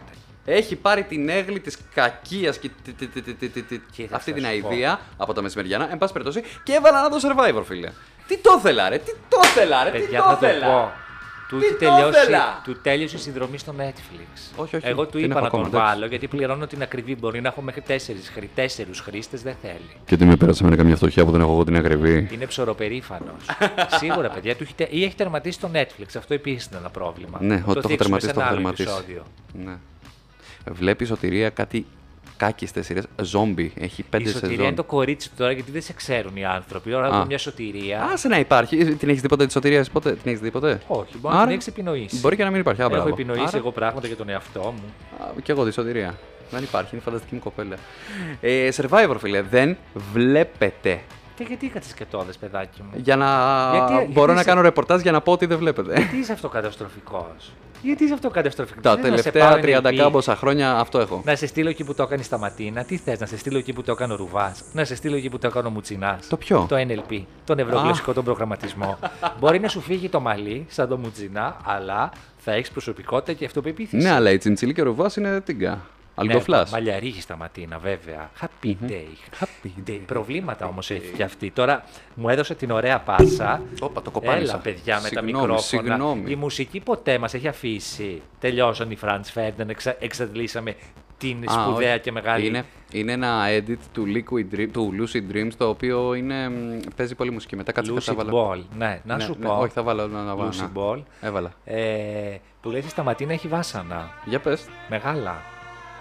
[0.45, 4.15] Έχει πάρει την έγκλη της κακίας και τη- τη- τη- τη- τη- τη- τη- Κοίτα,
[4.15, 4.67] αυτή θα την σου πω.
[4.67, 7.91] αηδία από τα μεσημεριανά, εν πάση περιπτώσει, και έβαλα να το survivor, φίλε.
[8.27, 10.47] Τι το ήθελα, ρε, τι το ήθελα, ρε, τι Παιδιά, το θα το πω.
[10.47, 10.93] ήθελα.
[11.47, 12.62] Του, Τι έχει το τελειώσει, ήθελα.
[12.63, 14.51] του τέλειωσε η συνδρομή στο Netflix.
[14.55, 15.93] Όχι, όχι, Εγώ του την είπα έχω να τον ακόμα, εντάξει.
[15.95, 17.15] βάλω γιατί πληρώνω την ακριβή.
[17.15, 19.89] Μπορεί να έχω μέχρι τέσσερις, χρη- τέσσερους χρήστες, δεν θέλει.
[20.05, 22.27] Και τι με πέρασε με καμιά φτωχιά που δεν έχω εγώ την ακριβή.
[22.31, 23.45] Είναι ψωροπερήφανος.
[23.99, 26.05] Σίγουρα, παιδιά, του έχει, τε- ή έχει τερματίσει το Netflix.
[26.17, 27.38] Αυτό επίσης είναι ένα πρόβλημα.
[27.41, 28.89] Ναι, Θα ότι το έχω θίξουμε τερματίσει, σε το ένα έχω άλλο τερματίσει.
[28.89, 29.23] επεισόδιο.
[29.65, 29.77] Ναι.
[30.73, 31.86] Βλέπεις σωτηρία κάτι
[32.38, 33.04] κάκιστε σειρές.
[33.21, 33.73] Ζόμπι.
[33.80, 34.65] Έχει Η πέντε σωτηρία σεζόν.
[34.65, 36.93] είναι το κορίτσι του τώρα γιατί δεν σε ξέρουν οι άνθρωποι.
[36.93, 37.17] Ώρα Α.
[37.17, 38.04] από μια σωτηρία.
[38.13, 38.86] Άσε να υπάρχει.
[38.95, 41.43] Την έχεις δει ποτέ τη σωτηρία, ποτέ; Την έχεις δει ποτέ; Όχι, μπορεί να Άρα,
[41.47, 42.19] την έχεις επινοήσει.
[42.19, 42.82] Μπορεί και να μην υπάρχει.
[42.82, 43.10] Α, Έχω μπράβο.
[43.10, 44.93] επινοήσει Άρα, εγώ πράγματα για τον εαυτό μου.
[45.23, 46.17] α, Κι εγώ τη σωτηρία.
[46.52, 47.76] Δεν υπάρχει, είναι φανταστική μου κοπέλα.
[48.41, 49.78] Ε, survivor, φίλε, δεν
[50.13, 51.00] βλέπετε.
[51.38, 53.26] Και γιατί κάτσε και το δες, παιδάκι μου; Για να
[53.71, 55.93] Γιατί- μπορώ γιατί να είσαι- κάνω ρεπορτάζ για να πω ότι δεν βλέπετε.
[55.95, 57.28] Γιατί είσαι αυτό καταστροφικό.
[57.82, 58.82] Γιατί είσαι αυτό καταστροφικό.
[58.82, 61.21] Τα Δεν να σε τελευταία πάρουν 30 εκεί, κάμποσα χρόνια αυτό έχω.
[61.26, 62.84] Να σε στείλω εκεί που το έκανε στα Ματίνα.
[62.84, 64.63] Τι θες, να σε στείλω εκεί που το έκανε ο Ρουβάς.
[64.73, 66.28] Να σε στείλω εκεί που το έκανε ο Μουτσινάς.
[66.28, 67.21] Το ποιο; Το NLP.
[67.45, 68.97] Τον ευρωγλωσσικό τον προγραμματισμό.
[69.39, 74.04] Μπορεί να σου φύγει το μαλλί σαν το Μουτσινά, αλλά θα έχεις προσωπικότητα και αυτοπεποίθηση.
[74.04, 75.80] Ναι, αλλά η Τσιντσίλη και ο Ρουβάς είναι τίγκα.
[76.19, 76.58] Αλγκοφλά.
[76.63, 78.30] Ναι, μαλλιαρίγη στα Ματίνα, βέβαια.
[78.41, 79.41] Happy day.
[79.43, 79.99] Happy day.
[80.06, 81.51] Προβλήματα όμως έχει και αυτή.
[81.51, 81.84] Τώρα
[82.15, 83.62] μου έδωσε την ωραία πάσα.
[83.80, 84.51] Όπα, το κοπάνισα.
[84.53, 85.60] Έλα, παιδιά, με τα Συγγνώμη, μικρόφωνα.
[85.62, 86.32] συγγνώμη.
[86.32, 88.21] Η μουσική ποτέ μας έχει αφήσει.
[88.39, 89.95] Τελειώσαν οι Franz Ferdinand, εξα...
[89.99, 90.75] εξαντλήσαμε
[91.17, 92.01] την Α, σπουδαία όχι.
[92.01, 92.45] και μεγάλη.
[92.47, 97.15] Είναι, είναι ένα edit του, Liquid Dream, του Lucid Dreams το οποίο είναι, μ, παίζει
[97.15, 97.56] πολύ μουσική.
[97.56, 98.49] Μετά κάτσε και θα Lucid βάλω.
[98.51, 98.63] Ball.
[98.77, 99.58] Ναι, να Ναι, σου ναι, πω.
[99.58, 100.49] όχι, θα βάλω να, να βάλω.
[100.49, 100.82] Lucid να.
[100.84, 101.01] Ball.
[101.21, 101.51] Έβαλα.
[101.65, 104.10] Ε, που λέει στα Ματίνα έχει βάσανα.
[104.25, 104.65] Για πες.
[104.89, 105.41] Μεγάλα.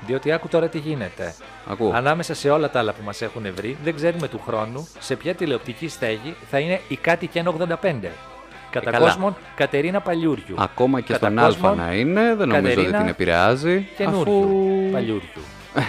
[0.06, 1.34] Διότι άκου τώρα τι γίνεται.
[1.70, 1.92] Ακούω.
[1.94, 5.34] Ανάμεσα σε όλα τα άλλα που μας έχουν βρει, δεν ξέρουμε του χρόνου σε ποια
[5.34, 8.10] τηλεοπτική στέγη θα είναι η κάτι και 85.
[8.70, 8.98] Κατά Ε, καλά.
[8.98, 10.54] κόσμον Κατερίνα Παλιούριου.
[10.58, 13.88] Ακόμα και Κατά στον κόσμον, Α να είναι, δεν νομίζω ότι Κατερίνα την επηρεάζει.
[13.96, 14.90] Καινούριου Αφού...
[14.92, 15.42] Παλιούριου.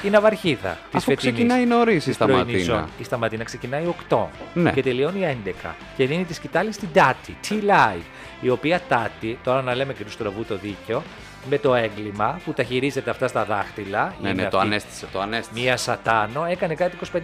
[0.03, 2.87] Η ναυαρχίδα της Αφού ξεκινάει νωρίς η Σταματίνα.
[2.99, 4.17] Η Σταματίνα ξεκινάει 8
[4.53, 4.71] Ναι.
[4.71, 5.69] και τελειώνει 11.
[5.97, 8.01] Και δίνει τη σκητάλη στην Τάτη, T-Live.
[8.41, 11.03] Η οποία Τάτη, τώρα να λέμε και του στραβού το δίκιο,
[11.49, 14.15] με το έγκλημα που τα χειρίζεται αυτά στα δάχτυλα.
[14.21, 15.59] Ναι, είναι ναι, το αυτή ανέστησε, το ανέστησε.
[15.59, 17.19] Μία σατάνο έκανε κάτι 25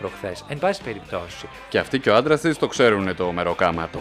[0.00, 0.44] προχθές.
[0.48, 1.48] Εν πάση περιπτώσει.
[1.68, 4.00] Και αυτή και ο άντρας της το ξέρουν το μεροκάματο.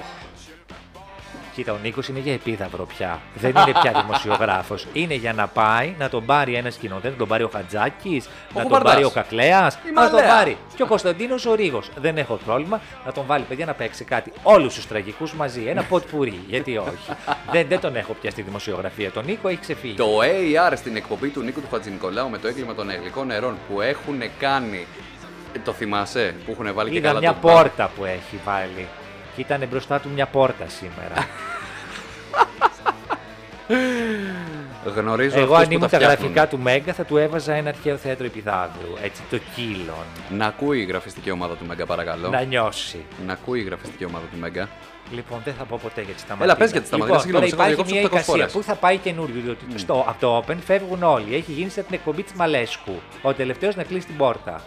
[1.57, 3.21] Κοίτα, ο Νίκος είναι για επίδαυρο πια.
[3.35, 4.87] Δεν είναι πια δημοσιογράφος.
[4.93, 8.53] είναι για να πάει να τον πάρει ένας σκηνοθέτης, να τον πάρει ο Χατζάκης, να
[8.53, 8.91] τον Χουμπαρντάς.
[8.93, 10.35] πάρει ο Κακλέας, να τον Μαλέα.
[10.35, 11.81] πάρει και ο Κωνσταντίνος ο Ρίγο.
[11.95, 14.31] Δεν έχω πρόβλημα να τον βάλει παιδιά να παίξει κάτι.
[14.43, 15.63] Όλους τους τραγικούς μαζί.
[15.67, 16.39] Ένα ποτ πουρί.
[16.47, 17.11] Γιατί όχι.
[17.51, 19.11] δεν, δεν τον έχω πια στη δημοσιογραφία.
[19.11, 19.93] Τον Νίκο έχει ξεφύγει.
[19.95, 23.81] Το AR στην εκπομπή του Νίκου του Χατζηνικολάου με το έγκλημα των αγγλικών νερών που
[23.81, 24.85] έχουν κάνει.
[25.55, 28.39] ε, Το θυμάσαι που έχουν βάλει και Είδα καλά μια το μπα- πόρτα που έχει
[28.45, 28.87] βάλει.
[29.37, 31.13] Και ήταν μπροστά του μια πόρτα σήμερα.
[34.95, 36.31] Γνωρίζω Εγώ αυτούς αν που ήμουν τα τα φτιάχνουν.
[36.31, 38.93] γραφικά του Μέγκα θα του έβαζα ένα αρχαίο θέατρο Επιδαύρου.
[39.03, 40.05] Έτσι, το κύλον.
[40.29, 42.29] Να ακούει η γραφιστική ομάδα του Μέγκα, παρακαλώ.
[42.29, 43.05] Να νιώσει.
[43.25, 44.69] Να ακούει η γραφιστική ομάδα του Μέγκα.
[45.11, 46.51] Λοιπόν, δεν θα πω ποτέ για τη σταματήνα.
[46.51, 48.51] Έλα, πες για τη Σταματίνα, Λοιπόν, συγγνώμη, τώρα σε υπάρχει διακόψω μια 800 εικασία φορές.
[48.51, 49.41] που θα πάει καινούριο.
[49.43, 51.35] Διότι στο, από το Open φεύγουν όλοι.
[51.35, 53.01] Έχει γίνει σαν την εκπομπή της Μαλέσκου.
[53.21, 54.61] Ο τελευταίος να κλείσει την πόρτα.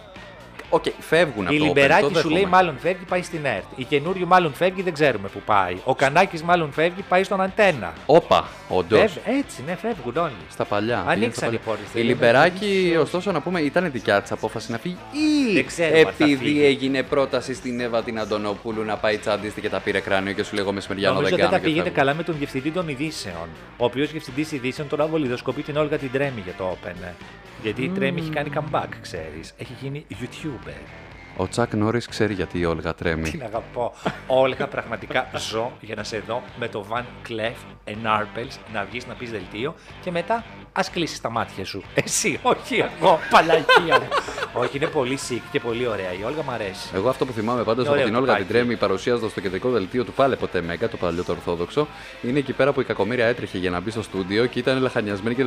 [0.72, 2.56] Οκ, φεύγουν από Η το Open, Λιμπεράκη το σου λέει δέχομαι.
[2.56, 3.64] μάλλον φεύγει, πάει στην ΕΡΤ.
[3.76, 5.76] Η καινούριο μάλλον φεύγει, δεν ξέρουμε που πάει.
[5.84, 7.92] Ο Κανάκης μάλλον φεύγει, πάει στον Αντένα.
[8.06, 8.98] Όπα, όντως.
[9.00, 10.32] Φεύ- έτσι, ναι, φεύγουν όλοι.
[10.50, 11.04] Στα παλιά.
[11.06, 11.60] Ανοίξαν πήγαινε στα οι παλιά.
[11.64, 12.96] πόρτες, Η θέλει να Λιμπεράκη, φύγει.
[12.96, 16.36] ωστόσο, να πούμε, ήταν δικιά της απόφαση να φύγει ή Δεν ξέρω αν θα επειδή
[16.36, 16.64] φύγει.
[16.64, 20.54] έγινε πρόταση στην Εύα την Αντωνοπούλου να πάει τσάντιστη και τα πήρε κράνιο και σου
[20.54, 21.58] λέγω μεσημεριανό Νομίζω δεν δεν κάνω.
[21.60, 21.98] τα και πήγαινε φεύγω.
[22.04, 23.48] καλά με τον διευθυντή των ειδήσεων.
[23.76, 27.12] Ο οποίος διευθυντή ειδήσεων τώρα βολιδοσκοπεί την Όλγα την Τρέμι για το Open.
[27.60, 27.62] Ε.
[27.62, 29.54] Γιατί η Τρέμι έχει κάνει comeback, ξέρεις.
[29.58, 31.09] Έχει γίνει YouTuber.
[31.40, 33.30] Ο Τσακ Νόρις ξέρει γιατί η Όλγα τρέμει.
[33.30, 33.92] Την αγαπώ.
[34.26, 39.14] Όλγα, πραγματικά ζω για να σε δω με το Van Clef Enarpels να βγεις να
[39.14, 41.82] πεις δελτίο και μετά ας κλείσεις τα μάτια σου.
[41.94, 44.08] Εσύ, όχι εγώ, παλαγία μου.
[44.52, 46.12] όχι, είναι πολύ sick και πολύ ωραία.
[46.20, 46.88] Η Όλγα μ' αρέσει.
[46.94, 48.46] Εγώ αυτό που θυμάμαι πάντως από Ωραίο την Όλγα τυπάκι.
[48.46, 51.86] την Τρέμι παρουσιάζοντας το κεντρικό δελτίο του Πάλε ποτέ Μέγκα, το παλιό το Ορθόδοξο,
[52.22, 55.34] είναι εκεί πέρα που η κακομήρια έτρεχε για να μπει στο στούντιο και ήταν λαχανιασμένη
[55.34, 55.46] και.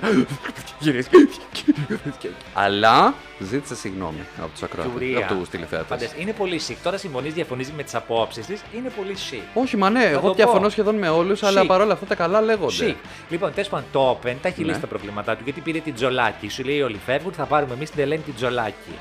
[0.80, 2.36] Κυρίες και κύριοι.
[2.54, 4.94] Αλλά ζήτησε συγγνώμη από τους ακροατές.
[4.94, 5.18] Τουρία.
[5.18, 5.83] Από τους τηλεθεατέ.
[5.88, 6.76] Φαντες, είναι πολύ sick.
[6.84, 8.62] Τώρα συμφωνείς, διαφωνείς με τις απόψεις της.
[8.76, 9.42] Είναι πολύ chic.
[9.54, 10.34] Όχι, μα ναι, το εγώ πω.
[10.34, 11.68] διαφωνώ σχεδόν με όλους, αλλά Chic.
[11.68, 12.74] παρόλα αυτά τα καλά λέγονται.
[12.80, 12.96] Chic.
[13.30, 14.68] Λοιπόν, τέλο πάντων, το Open τα έχει Ναι.
[14.68, 16.50] λύσει τα προβλήματά του γιατί πήρε την Τζολάκη.
[16.50, 18.94] Σου λέει όλοι φεύγουν, θα πάρουμε εμείς την Ελένη την Τζολάκη.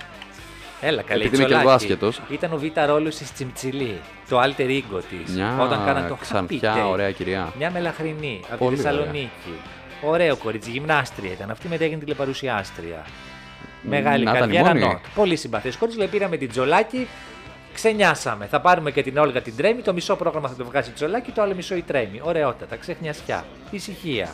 [0.81, 1.65] Έλα, καλή Επειδή είμαι και Τζολάκη.
[1.65, 2.21] λίγο άσχετος.
[2.29, 4.01] Ήταν ο β' ρόλος της Τσιμτσιλή.
[4.29, 5.35] Το alter ego της.
[5.35, 6.91] Μια Όταν κάναν το ξανθιά, Happy Day.
[6.91, 7.53] ωραία κυρία.
[7.59, 9.31] Μια μελαχρινή από τη Πολύ Θεσσαλονίκη.
[10.05, 11.51] Ωραίο κορίτσι, γυμνάστρια ήταν.
[11.51, 13.05] Αυτή μετά έγινε τηλεπαρουσιάστρια.
[13.83, 14.81] Μεγάλη Να ήταν η καριέρα μόνη.
[14.93, 14.99] νότ.
[15.15, 15.99] Πολύ συμπαθής κορίτσι.
[15.99, 17.09] Λέει πήραμε την Τζολάκη,
[17.75, 18.47] ξενιάσαμε.
[18.47, 19.83] Θα πάρουμε και την Όλγα την Τρέμι.
[19.83, 22.21] Το μισό πρόγραμμα θα το βγάζει η Τζολάκη, το άλλο μισό η Τρέμι.
[22.23, 23.45] Ωραιότατα, ξεχνιασιά.
[23.71, 24.29] Ησυχία.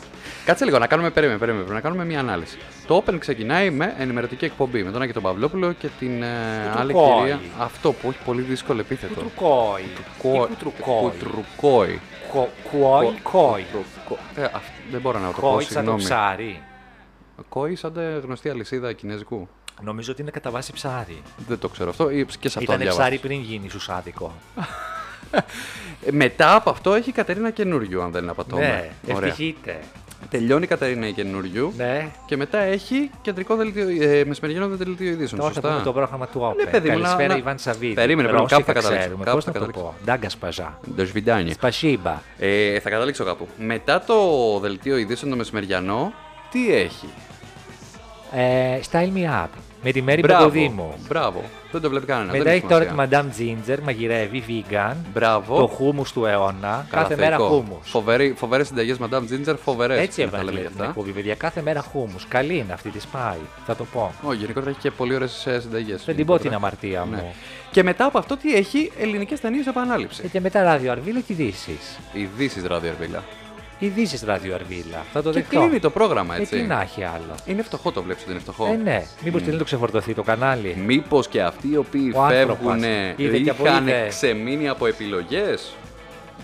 [0.45, 2.57] Κάτσε λίγο να κάνουμε, περίμενε, περίμενε, πρέπει να κάνουμε μια ανάλυση.
[2.87, 6.27] Το Open ξεκινάει με ενημερωτική εκπομπή με τον Άκη τον Παυλόπουλο και την ε,
[6.77, 7.19] άλλη Κουτρουκόη.
[7.19, 7.39] κυρία.
[7.59, 9.13] Αυτό που έχει πολύ δύσκολο επίθετο.
[9.13, 9.83] Κουτρουκόη.
[10.21, 11.09] Κο- Ή κουτρουκόη.
[11.11, 11.99] Κουτρουκόη.
[12.31, 13.65] Κο- Κουόη, κόη.
[13.71, 16.03] Κουτρουκο- Ε, αυ- δεν μπορώ να το πω, Κόη σαν το συγγνώμη.
[16.03, 16.61] ψάρι.
[17.49, 19.47] Κόη σαν γνωστή αλυσίδα κινέζικου.
[19.81, 21.21] Νομίζω ότι είναι κατά βάση ψάρι.
[21.47, 22.09] Δεν το ξέρω αυτό.
[22.39, 24.33] Και σε αυτό Ήταν ψάρι πριν γίνει σουσάδικο.
[26.05, 28.61] Ε, μετά από αυτό έχει η Κατερίνα καινούριου, αν δεν απατώμε.
[28.61, 29.29] Ναι, Ωραία.
[29.29, 29.79] Ευτυχείτε.
[30.29, 31.73] Τελειώνει η Κατερίνα η καινούριου.
[31.77, 32.09] Ναι.
[32.25, 35.41] Και μετά έχει κεντρικό δελτίο, ε, μεσημεριανό δελτίο ειδήσεων.
[35.41, 36.65] Τώρα με θα πούμε το πρόγραμμα του Όπερ.
[36.65, 37.35] Ναι, παιδί, Καλησπέρα, να...
[37.35, 37.93] Ιβάν Σαββίδη.
[37.93, 39.17] Περίμενε, πρέπει κάπου θα καταλήξω.
[39.23, 39.93] Κάπου θα καταλήξω.
[40.05, 40.79] Ντάγκας σπαζά.
[40.95, 41.51] Ντοσβιντάνι.
[41.51, 42.21] Σπασίμπα.
[42.37, 43.47] Ε, θα καταλήξω κάπου.
[43.57, 44.15] Μετά το
[44.59, 46.13] δελτίο ειδήσεων το μεσημεριανό,
[46.51, 47.09] τι έχει;
[48.35, 49.47] Ε, style me up.
[49.83, 50.39] Με τη Μέρη Μπράβο.
[50.43, 50.93] Παπαδήμου.
[51.07, 51.43] Μπράβο.
[51.71, 52.31] Δεν το βλέπει κανένα.
[52.31, 53.25] Μετά δεν έχει τώρα τη σημασία.
[53.25, 54.95] Madame Ginger, μαγειρεύει, vegan.
[55.13, 55.57] Μπράβο.
[55.57, 56.85] Το χούμους του αιώνα.
[56.89, 57.47] Καλά, Κάθε μέρα θεϊκό.
[57.53, 57.89] χούμους.
[57.89, 59.99] Φοβερή, φοβερές συνταγές Madame Ginger, φοβερές.
[59.99, 60.89] Έτσι να τα έβαλε λέμε την κι αυτά.
[60.89, 61.35] εκπομπή, παιδιά.
[61.35, 62.25] Κάθε μέρα χούμους.
[62.27, 63.37] Καλή είναι αυτή, τη πάει.
[63.65, 64.11] Θα το πω.
[64.23, 66.03] Όχι, γενικότερα έχει και πολύ ωραίες ε, συνταγές.
[66.05, 66.55] Δεν την πω την γενικότερα.
[66.55, 67.21] αμαρτία Ναι.
[67.27, 67.33] μου.
[67.71, 70.21] Και μετά από αυτό τι έχει ελληνικές ταινίες επανάληψη.
[70.25, 71.99] Ε, Και μετά ράδιο Αρβίλα και ειδήσεις.
[72.13, 73.23] Ειδήσεις ράδιο Αρβίλα.
[73.79, 75.05] Ειδήσεις ράδιο Αρβίλα.
[75.13, 75.59] Θα το Και δεχτώ.
[75.59, 77.35] κλείνει το πρόγραμμα, Ε, έτσι; τι να έχει άλλο.
[77.45, 79.03] Είναι φτωχό το βλέπεις ότι είναι φτωχό; Ε, ναι.
[79.23, 82.57] Μήπως θέλει να το ξεφορτωθεί το κανάλι; Μήπως και αυτοί οι οποίοι Ο άνθρωπος.
[82.57, 82.83] φεύγουν
[83.15, 84.05] Είδε και από είχαν είδε.
[84.09, 85.73] ξεμείνει από επιλογές;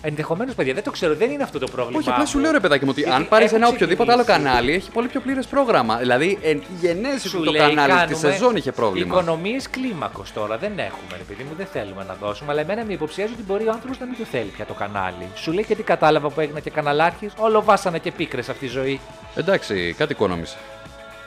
[0.01, 1.99] Ενδεχομένως, παιδιά, δεν το ξέρω, δεν είναι αυτό το πρόβλημα.
[1.99, 2.43] Όχι, απλά σου μου.
[2.43, 4.49] λέω ρε παιδάκι μου ότι Γιατί αν πάρεις έχω ένα οποιοδήποτε άλλο ξεκινήσει.
[4.53, 5.97] κανάλι έχει πολύ πιο πλήρες πρόγραμμα.
[5.97, 9.15] Δηλαδή, εν γενέση Σου του το λέει, κανάλι τη κάνουμε σεζόν είχε πρόβλημα.
[9.15, 12.51] Οικονομίες κλίμακος τώρα δεν έχουμε, ρε παιδί μου, δεν θέλουμε να δώσουμε.
[12.51, 15.27] Αλλά εμένα με υποψιάζει ότι μπορεί ο άνθρωπος να μην το θέλει πια το κανάλι.
[15.35, 18.71] Σου λέει και τι κατάλαβα που έγινα και καναλάρχης, όλο βάσανα και πίκρες αυτή τη
[18.71, 18.99] ζωή.
[19.35, 20.57] Εντάξει, κάτι οικονόμησε.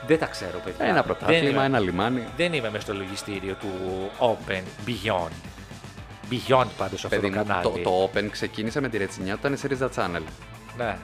[0.07, 0.85] Δεν τα ξέρω, παιδιά.
[0.85, 2.23] Ένα Δεν πρωτάθλημα, είμαι- ένα λιμάνι.
[2.37, 3.69] Δεν είμαι μες στο λογιστήριο του
[4.19, 5.31] Open Beyond.
[6.31, 7.63] Beyond πάντως αυτό Παιδί το μου, κανάλι.
[7.63, 10.21] το, το Open ξεκίνησε με τη ρετσινιά που ήταν σε Ρίζα Channel.
[10.77, 10.97] Ναι.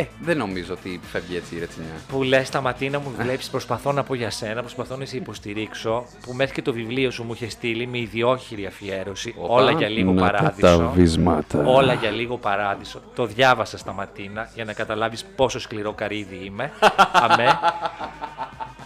[0.00, 1.90] Ε, δεν νομίζω ότι φεύγει έτσι η ρετσινιά.
[2.08, 6.04] Που λες τα ματίνα μου βλέπεις, προσπαθώ να πω για σένα, προσπαθώ να σε υποστηρίξω.
[6.22, 9.34] Που μέχρι και το βιβλίο σου μου είχε στείλει με ιδιόχειρη αφιέρωση.
[9.38, 10.76] Όπα, όλα για λίγο να τα παράδεισο.
[10.78, 11.64] τα βίσματα.
[11.66, 13.00] Όλα για λίγο παράδεισο.
[13.14, 16.72] Το διάβασα στα ματίνα για να καταλάβεις πόσο σκληρό καρύδι είμαι.
[17.30, 17.58] Αμέ.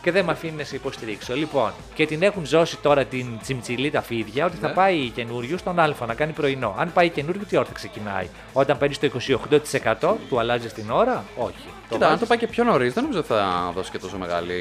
[0.02, 1.34] Και δεν με αφήνει να σε υποστηρίξω.
[1.34, 4.74] Λοιπόν, και την έχουν ζώσει τώρα την τσιμτσιλή τα φίδια ότι θα Ναι.
[4.74, 6.74] πάει καινούριο στον Α να κάνει πρωινό.
[6.78, 8.26] Αν πάει καινούριο, τι ώρα θα ξεκινάει.
[8.52, 11.54] Όταν παίρνει το 28% του αλλάζει την ώρα, όχι.
[11.88, 14.18] Το Κοίτα, αν βάζεις το πάει και πιο νωρίς, δεν νομίζω θα δώσει και τόσο
[14.18, 14.60] μεγάλη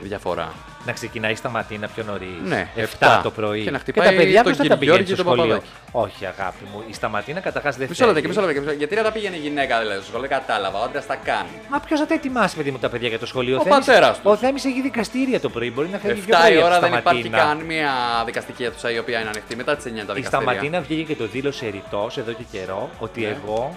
[0.00, 0.52] διαφορά.
[0.86, 2.28] να ξεκινάει στα ματίνα πιο νωρίς.
[2.44, 3.20] Ναι, 7 εφτά.
[3.22, 3.62] το πρωί.
[3.62, 5.54] Και να τα χτυπάει παιδιά τον πώ θα τα Κυριώργη πηγαίνει στο και τον σχολείο.
[5.54, 6.14] Παπαδάκη.
[6.14, 6.82] Όχι, αγάπη μου.
[6.90, 8.28] Η σταματίνα καταρχάς δεν Μισό λεπτό, θέλει.
[8.28, 8.72] μισό λεπτό.
[8.72, 10.78] Γιατί να τα πήγαινε γυναίκα δηλαδή στο σχολείο, κατάλαβα.
[10.78, 11.48] Ο άντρα τα κάνει.
[11.70, 13.56] Μα ποιος θα τα ετοιμάσει, παιδί μου, τα παιδιά για το σχολείο.
[13.58, 14.30] Ο Θέμης- πατέρας τους.
[14.32, 15.70] Ο Θέμης έχει δικαστήρια το πρωί.
[15.70, 17.38] Μπορεί να φεύγει πιο 7 πρωί η από ώρα τη δεν υπάρχει Σταματίνα.
[17.54, 17.92] καν μια
[18.26, 19.56] δικαστική αίθουσα η οποία είναι ανοιχτή.
[19.56, 20.28] Μετά τις 9 τα Η δικαστήρια.
[20.28, 23.26] Σταματίνα βγήκε και το δήλωσε ρητός εδώ και καιρό ότι Ναι.
[23.44, 23.76] εγώ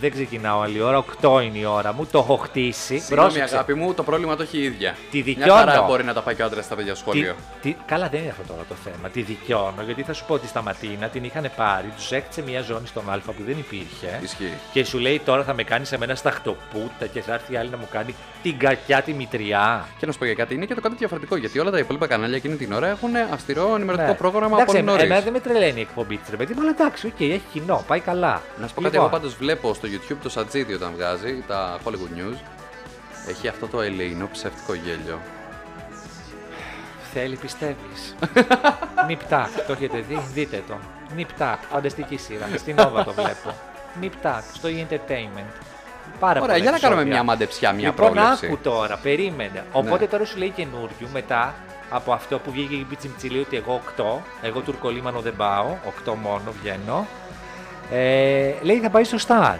[0.00, 1.04] δεν ξεκινάω άλλη ώρα.
[1.22, 2.06] 8 είναι η ώρα μου.
[2.06, 2.98] Το έχω χτίσει.
[2.98, 3.54] Συγγνώμη, Πρόσεξε.
[3.54, 4.94] αγάπη μου, το πρόβλημα το έχει η ίδια.
[5.10, 5.52] Τη Μια δικαιώνω.
[5.54, 7.34] χαρά μπορεί να τα πάει και ο άντρας στα παιδιά στο Τι, σχολείο.
[7.62, 9.08] τι, καλά, δεν είναι αυτό τώρα το θέμα.
[9.08, 12.62] Τη δικαιώνω γιατί θα σου πω ότι στα Ματίνα την είχαν πάρει, τους έκτισε μια
[12.62, 14.20] ζώνη στον Α που δεν υπήρχε.
[14.22, 14.52] Ισχύει.
[14.72, 17.70] Και σου λέει τώρα θα με κάνεις σε μένα σταχτοπούτα και θα έρθει η άλλη
[17.70, 19.86] να μου κάνει την κακιά τη μητριά.
[19.98, 21.36] Και να σου πω για κάτι, είναι και το κάτι διαφορετικό.
[21.36, 24.14] Γιατί όλα τα υπόλοιπα κανάλια εκείνη την ώρα έχουν αυστηρό ενημερωτικό Ναι.
[24.14, 25.04] πρόγραμμα εντάξει, από εμένα, νωρίς.
[25.04, 27.84] εμένα δεν με τρελαίνει η εκπομπή της, ρε παιδί μου, αλλά εντάξει, οκ, έχει κοινό,
[27.86, 28.42] πάει καλά.
[28.60, 31.78] Να σου πω κάτι, Λοιπόν, εγώ πάντως βλέπω στο YouTube το Σατζίδι όταν βγάζει τα
[31.84, 32.38] Hollywood News.
[33.28, 35.18] Έχει αυτό το ελεεινό ψεύτικο γέλιο.
[37.12, 38.14] Θέλει, πιστεύεις.
[39.06, 40.74] Nip/Tuck, το έχετε δει, δείτε το.
[41.16, 42.48] Nip/Tuck, φανταστική σειρά.
[42.56, 43.54] Στην Nova το βλέπω.
[44.00, 45.50] Νιπτάκ, στο E-Entertainment.
[46.20, 47.04] Πάρα Ωραία, πολλά για να κάνουμε επεισόδια.
[47.04, 48.46] μια μαντεψιά, μια λοιπόν, πρόληψη.
[48.46, 49.64] άκου τώρα, περίμενε.
[49.72, 50.06] Οπότε Ναι.
[50.10, 51.54] τώρα σου λέει καινούριο μετά
[51.90, 55.66] από αυτό που βγήκε η Πιτσιμτσιλή ότι εγώ 8, εγώ τουρκολίμανο δεν πάω,
[56.06, 57.06] 8 μόνο βγαίνω.
[57.92, 59.56] Ε, λέει θα πάει στο Star.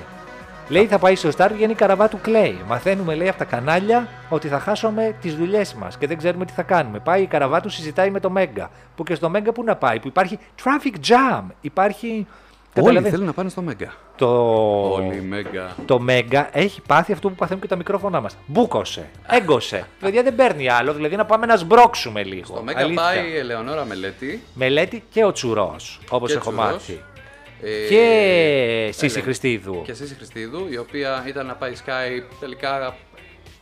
[0.69, 2.55] Λέει θα πάει στο Star, βγαίνει η καραβά του Clay.
[2.67, 6.53] Μαθαίνουμε, λέει, από τα κανάλια ότι θα χάσουμε τις δουλειές μας και δεν ξέρουμε τι
[6.53, 6.99] θα κάνουμε.
[6.99, 8.71] Πάει η καραβά του, συζητάει με το Μέγκα.
[8.97, 11.43] Που και στο Μέγκα που να πάει, που υπάρχει traffic jam.
[11.61, 12.07] Υπάρχει.
[12.09, 13.93] Όλοι καταλαβαίνεις, θέλουν να πάνε στο Μέγκα.
[14.17, 14.29] Το...
[14.93, 15.75] Όλοι Μέγκα.
[15.85, 18.37] Το Μέγκα έχει πάθει αυτό που παθαίνουν και τα μικρόφωνά μας.
[18.47, 19.87] Μπούκωσε, έγκωσε.
[20.01, 22.45] Παιδιά δεν παίρνει άλλο, δηλαδή να πάμε να σμπρώξουμε λίγο.
[22.47, 23.03] Στο Μέγκα Αλήθεια.
[23.03, 24.43] πάει η Ελεονόρα Μελέτη.
[24.55, 26.71] Μελέτη και ο Τσουρός, όπως Και έχω Τσουρός.
[26.73, 27.01] μάθει.
[27.63, 29.83] Ε, Και Σύση Έλε- Χριστίδου.
[29.85, 32.97] Και Σύση Χριστίδου, η οποία ήταν να πάει Sky, τελικά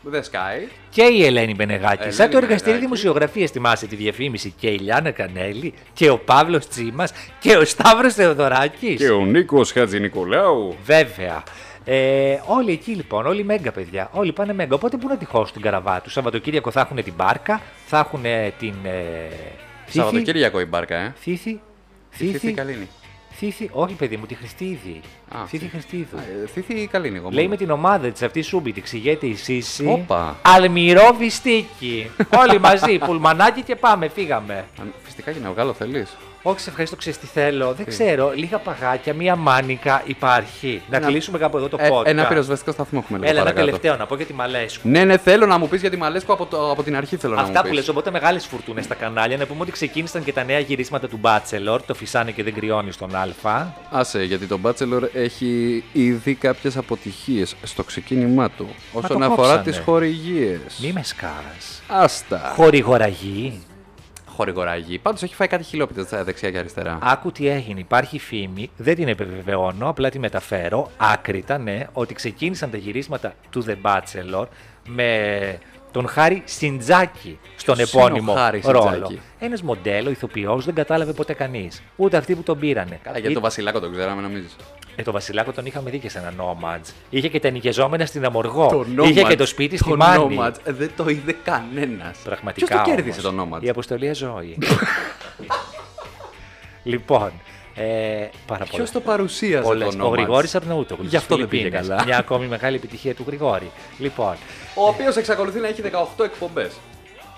[0.03, 0.69] δεν Sky.
[0.91, 1.97] Και η Ελένη Μπενεγάκη.
[1.99, 2.85] Ελένη Σαν το εργαστήριο Μπενεγάκη.
[2.85, 4.55] δημοσιογραφίας, θυμάσαι τη διαφήμιση.
[4.59, 9.11] Και η Λιάννα Κανέλη και ο Παύλος Τσίμας και ο Σταύρος Θεοδωράκης.
[9.11, 10.77] ο Νίκος Χατζηνικολάου.
[10.85, 11.43] Βέβαια.
[11.85, 14.09] Ε, όλοι εκεί λοιπόν, όλοι μέγκα παιδιά.
[14.13, 14.75] Όλοι πάνε μέγκα.
[14.75, 18.23] Οπότε πού να τη χώσουν την καραβά τους; Σαββατοκύριακο θα έχουν την μπάρκα, θα έχουν
[18.59, 18.75] την.
[18.83, 18.91] Ε,
[19.85, 21.13] θήθη- Σαββατοκύριακο η μπάρκα, ε.
[21.17, 21.61] Θήθη.
[22.11, 22.53] Θήθη Θήθη.
[22.53, 22.89] Καλίνη.
[23.37, 23.69] Θήθη.
[23.73, 25.01] Όχι, παιδί μου, τη Χριστίδη.
[25.35, 26.17] Α, Θήθη θή- Χριστίδου.
[26.17, 27.29] Α, ε, Θήθη Καλίνη, εγώ.
[27.31, 27.49] Λέει μόνο.
[27.49, 29.87] με την ομάδα της αυτή σούμπι, τη ξηγέται η Σύση.
[29.89, 30.37] Όπα.
[30.43, 32.11] Αλμυρό βιστίκι.
[32.41, 34.65] Όλοι μαζί, πουλμανάκι και πάμε, φύγαμε.
[34.81, 36.17] Αν- Φυσικά για να βγάλω θέλεις.
[36.47, 37.73] Όχι, σε ευχαριστώ, ξέρεις τι θέλω.
[37.75, 40.83] Δεν ξέρω, λίγα παγάκια, μία μάνικα υπάρχει.
[40.91, 42.07] Να Ένα- κλείσουμε κάπου εδώ το Ε, podcast.
[42.07, 43.67] ένα πυροσβεστικό σταθμό έχουμε λίγο Έλα, ένα παρακάτω.
[43.79, 44.89] τελευταίο να πω για τη Μαλέσκου.
[44.89, 47.17] Ναι, ναι, θέλω να μου πεις για τη Μαλέσκο από, το, από την αρχή.
[47.17, 47.77] Θέλω να Αυτά μου που πεις.
[47.79, 49.37] λες, οπότε μεγάλες φουρτούνες στα κανάλια.
[49.37, 51.79] Να πούμε ότι ξεκίνησαν και τα νέα γυρίσματα του Bachelor.
[51.87, 53.67] Το φυσάνε και δεν κρυώνει στον Α.
[53.91, 58.69] Άσε, γιατί το Bachelor έχει ήδη κάποιες αποτυχίες στο ξεκίνημά του.
[58.93, 59.63] Όσον το αφορά κόψανε.
[59.63, 60.61] τις χορηγίες.
[60.83, 61.33] Μη με σκά.
[61.89, 62.53] Άστα.
[62.57, 63.61] Χορηγοραγή.
[64.35, 64.99] Χορηγοράγη.
[64.99, 66.99] Πάντως έχει φάει κάτι χιλόπιτα δεξιά και αριστερά.
[67.03, 67.81] Άκου τι έγινε.
[67.81, 70.91] Υπάρχει φήμη, δεν την επιβεβαιώνω, απλά τη μεταφέρω.
[70.97, 74.45] Άκρητα, ναι, ότι ξεκίνησαν τα γυρίσματα του The Bachelor
[74.89, 75.59] με
[75.91, 78.81] τον Χάρη Σιντζάκη στον Ποιος είναι ο επώνυμο Χάρη ρόλο.
[78.93, 81.83] Σιντζάκη; Ένας μοντέλο, ηθοποιός, δεν κατάλαβε ποτέ κανείς.
[81.97, 82.99] Ούτε αυτοί που τον πήρανε.
[83.03, 84.57] Καλά, γιατί Ή- το Βασιλάκο τον ξέραμε, νομίζεις.
[84.97, 86.93] Ε, το Βασιλάκο τον είχαμε δει και σε ένα Nomads.
[87.11, 88.87] Είχε και τα νοικιαζόμενα στην Αμοργό.
[89.05, 90.39] Είχε και το σπίτι στη το Μάνη.
[90.41, 92.19] Nomads, ε, δεν το είδε κανένας.
[92.25, 92.67] Πραγματικά.
[92.67, 92.97] Ποιος το όμως.
[92.97, 94.59] κέρδισε το Nomads; Η αποστολή ζωή.
[96.83, 97.33] λοιπόν,
[97.75, 97.83] ε,
[98.47, 99.97] πάρα Ποιος πολλές- το παρουσίασε Πολλές.
[99.97, 101.07] το Ο Nomads; Γρηγόρης Αρναούτογλου.
[101.09, 101.89] Γι' αυτό στις δεν πήγε Φιλιππίνες.
[101.97, 102.05] καλά.
[102.05, 103.71] Μια ακόμη μεγάλη επιτυχία του Γρηγόρη.
[103.99, 104.35] Λοιπόν,
[104.75, 106.73] Ο οποίος εξακολουθεί να έχει 18 εκπομπές.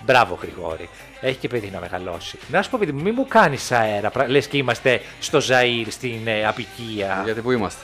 [0.05, 0.89] Μπράβο Γρηγόρη.
[1.21, 2.37] Έχει και παιδί να μεγαλώσει.
[2.47, 4.11] Να σου πω, παιδί μου, μην μου κάνεις αέρα.
[4.27, 7.21] Λες και είμαστε στο Ζαΐρ στην ε, απικία.
[7.23, 7.81] Γιατί που είμαστε;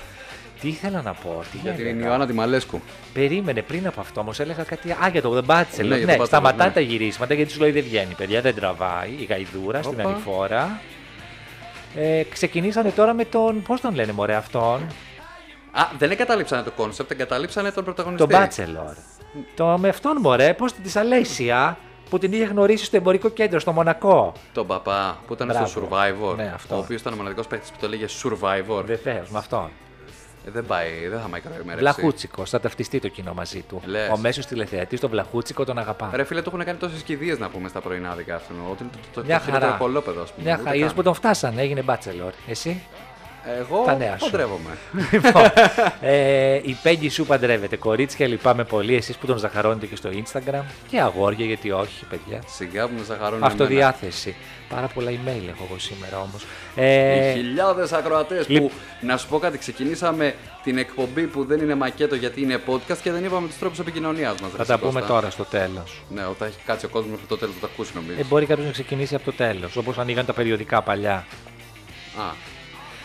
[0.62, 2.06] Τι ήθελα να πω, τι Για την έλεγα.
[2.08, 2.82] Ιωάννα τη Μαλέσκου.
[3.14, 4.92] Περίμενε πριν από αυτό όμως, έλεγα κάτι.
[4.92, 5.86] Α, για το The Bachelor.
[5.86, 6.74] Ναι, για Ναι, το Bachelor, σταματάνε ναι.
[6.74, 10.10] τα γυρίσματα γιατί σου λέει δεν βγαίνει, παιδιά, δεν τραβάει η γαϊδούρα στην Όπα.
[10.10, 10.80] ανηφόρα.
[11.96, 13.62] Ε, ξεκινήσανε τώρα με τον.
[13.62, 14.82] Πώς τον λένε, μωρέ, αυτόν;
[15.72, 18.28] Α, δεν εγκαταλείψανε το concept, εγκαταλείψανε τον πρωταγωνιστή.
[18.28, 18.96] Τον Bachelor.
[19.56, 21.78] Το με αυτόν, μωρέ, πώς τη Αλέσια
[22.14, 24.34] που την είχε γνωρίσει στο εμπορικό κέντρο, στο Μονακό.
[24.54, 25.66] Τον παπά που ήταν Μπράβο.
[25.66, 26.36] στο Survivor.
[26.36, 26.78] Ναι, αυτός.
[26.78, 28.84] Ο οποίος ήταν ο μοναδικός παίκτης που το έλεγε Survivor.
[28.86, 29.70] Βεβαίως, με αυτόν.
[30.48, 31.76] Ε, δεν πάει, δεν θα μακροημερεύσει.
[31.78, 33.82] Βλαχούτσικο, θα ταυτιστεί το κοινό μαζί του.
[33.86, 34.10] Λες.
[34.10, 36.10] Ο μέσος τηλεθεατής, τον Βλαχούτσικο, τον αγαπά.
[36.14, 38.54] Ρε φίλε, το έχουν κάνει τόσες κηδείες να πούμε στα πρωινάδικα αυτού.
[38.72, 39.84] Ότι είναι το, το, το, Μια το χειρότερο χαρά.
[39.84, 40.44] κωλόπαιδο, ας πούμε.
[40.46, 40.76] Μια Ούτε χαρά.
[40.76, 40.96] Είδε καν.
[40.96, 42.32] που τον φτάσανε, έγινε μπάτσελορ.
[42.48, 42.84] Εσύ;
[43.60, 44.26] Εγώ τα νέα σου.
[44.30, 44.78] παντρεύομαι.
[45.12, 45.44] λοιπόν,
[46.02, 47.76] ε, η Πέγγι σου παντρεύεται.
[47.76, 48.96] Κορίτσια, λυπάμαι πολύ.
[48.96, 50.64] Εσείς που τον ζαχαρώνετε και στο Instagram.
[50.90, 52.42] Και αγόρια, γιατί όχι, παιδιά.
[52.48, 53.42] Σιγά που με ζαχαρώνει.
[53.46, 54.36] Αυτοδιάθεση.
[54.70, 56.42] Πάρα πολλά email έχω εγώ σήμερα όμως.
[56.76, 58.72] Οι Ε, χιλιάδες ακροατές λιπ- που,
[59.02, 63.12] να σου πω κάτι, ξεκινήσαμε την εκπομπή που δεν είναι μακέτο γιατί είναι podcast και
[63.12, 64.52] δεν είπαμε τους τρόπους επικοινωνίας μας.
[64.58, 66.04] θα τα πούμε τώρα στο τέλος.
[66.10, 68.20] Ναι, όταν έχει κάτσει ο κόσμος μέχρι το τέλος θα το ακούσει νομίζω.
[68.20, 69.76] Ε, μπορεί κάποιος να ξεκινήσει από το τέλος.
[69.76, 71.26] Όπως ανοίγαν τα περιοδικά παλιά.
[72.20, 72.32] Α,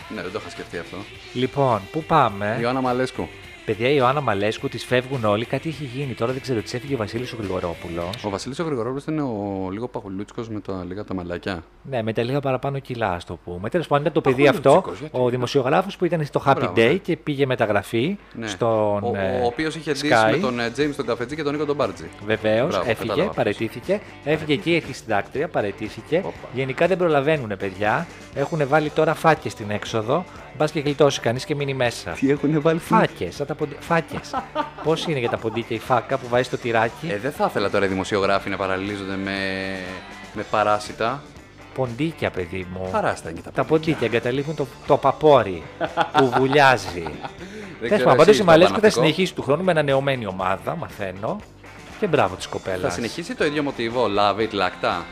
[0.09, 0.97] ναι, δεν το είχα σκεφτεί αυτό.
[1.33, 3.27] Λοιπόν, πού πάμε; Ιωάννα Μαλέσκου.
[3.69, 5.45] Παιδιά, η Ιωάννα Μαλέσκου τη φεύγουν όλοι.
[5.45, 6.13] Κάτι έχει γίνει.
[6.13, 8.23] Τώρα δεν ξέρω, τη έφυγε ο Βασίλης ο Γρηγορόπουλος.
[8.23, 11.63] Ο Βασίλης ο Γρηγορόπουλος είναι ο λίγο παχουλούτσικος με τα λίγα τα μαλακιά.
[11.89, 13.69] Ναι, με τα λίγα παραπάνω κιλά, ας το πούμε.
[13.69, 16.73] Τέλος πάντων, ήταν το παιδί αυτό, Παχουλούτσικος, γιατί; ο δημοσιογράφος που ήταν στο Happy Μπράβο,
[16.75, 16.93] Day ναι.
[16.93, 18.47] και πήγε μεταγραφή Ναι.
[18.47, 19.03] στον.
[19.03, 19.93] ο, ε, ο οποίος είχε Sky.
[19.93, 22.09] ντύσει με τον Τζέιμ τον Καφετζή και τον Νίκο τον Μπάρτζη.
[22.25, 23.33] Βεβαίως, Μπράβο, έφυγε, κατάλαβα.
[23.33, 23.99] παρετήθηκε.
[24.23, 26.17] Έφυγε και η συντάκτρια, παρετήθηκε.
[26.17, 26.31] Όπα.
[26.53, 28.07] Γενικά δεν προλαβαίνουν, παιδιά.
[28.35, 30.25] Έχουν βάλει τώρα φάκε στην έξοδο.
[30.59, 32.11] Μπας και γλιτώσει κανείς και μείνει μέσα.
[32.11, 33.75] Τι έχουν βάλει Φάκες, σαν τα ποντι...
[33.79, 34.35] φάκες.
[34.83, 37.69] Πώς είναι για τα ποντίκια η φάκα που βάζει στο τυράκι; Ε, δεν θα ήθελα
[37.69, 39.37] τώρα οι δημοσιογράφοι να παραλληλίζονται με,
[40.33, 41.21] με παράσιτα.
[41.73, 42.89] Ποντίκια, παιδί μου.
[42.91, 45.63] Παράσιτα είναι και τα Τα ποντίκια εγκαταλείπουν το, το παπόρι
[46.13, 47.03] που βουλιάζει.
[47.79, 49.05] Δεν Τέλο ξέρω πάντων, πάντω εσύ η στο Μαλέσκου θα Παναθηνικό.
[49.07, 51.39] συνεχίσει του χρόνου με ανανεωμένη ομάδα, μαθαίνω.
[51.99, 52.81] Και μπράβο της κοπέλας.
[52.81, 55.05] Θα συνεχίσει το ίδιο μοτίβο, love it, λακτά.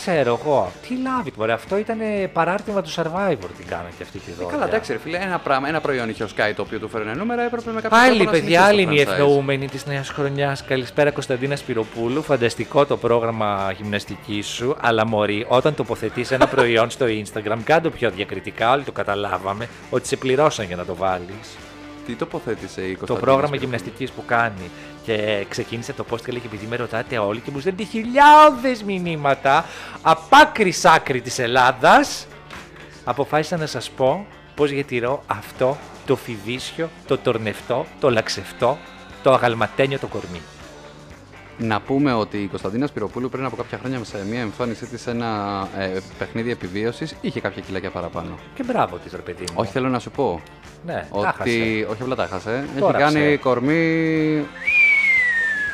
[0.00, 0.72] Ξέρω εγώ.
[0.88, 1.54] Τι λάβει τώρα.
[1.54, 1.98] Αυτό ήταν
[2.32, 4.52] παράρτημα του survivor την κάνανε και αυτή τη Ε, δόντια.
[4.52, 7.14] καλά, εντάξει, ρε φίλε, ένα, πράγμα, ένα προϊόν είχε ο Sky το οποίο του φέρνει
[7.16, 9.28] νούμερα, έπρεπε με κάποιο Πάλι, τρόπο να παιδιά, άλλη είναι η συνεχίσει το franchise.
[9.28, 10.64] ευνοούμενη της νέας χρονιάς.
[10.64, 12.22] Καλησπέρα, Κωνσταντίνα Σπυροπούλου.
[12.22, 14.76] Φανταστικό το πρόγραμμα γυμναστική σου.
[14.80, 18.72] Αλλά μωρή, όταν τοποθετείς ένα προϊόν στο Instagram, κάντο πιο διακριτικά.
[18.72, 21.56] Όλοι το καταλάβαμε ότι σε πληρώσαν για να το βάλεις.
[22.06, 24.70] Τι τοποθέτησε η Το Κωνσταντίνα πρόγραμμα Σπυροπούλου; γυμναστικής που κάνει.
[25.04, 29.64] Και ξεκίνησε το post και λέει: Επειδή με ρωτάτε όλοι και μου στέλνετε χιλιάδες μηνύματα
[30.02, 32.26] από άκρη σ' άκρη της Ελλάδας,
[33.04, 38.78] αποφάσισα να σας πω πώς διατηρώ αυτό το φιδίσιο, το τορνευτό, το λαξευτό,
[39.22, 40.40] το αγαλματένιο το κορμί.
[41.58, 45.10] Να πούμε ότι η Κωνσταντίνα Σπυροπούλου πριν από κάποια χρόνια σε μια εμφάνισή της σε
[45.10, 48.38] ένα ε, παιχνίδι επιβίωσης είχε κάποια κιλάκια παραπάνω.
[48.54, 49.54] Και μπράβο της, ρε παιδί μου.
[49.54, 50.40] Όχι, θέλω να σου πω.
[50.86, 51.42] Ναι, τα χάσε.
[51.42, 51.86] Ότι.
[51.90, 52.64] Όχι, απλά τα χάσε.
[52.70, 53.38] Έχει Τώρα κάνει ξέρω.
[53.38, 54.46] κορμί.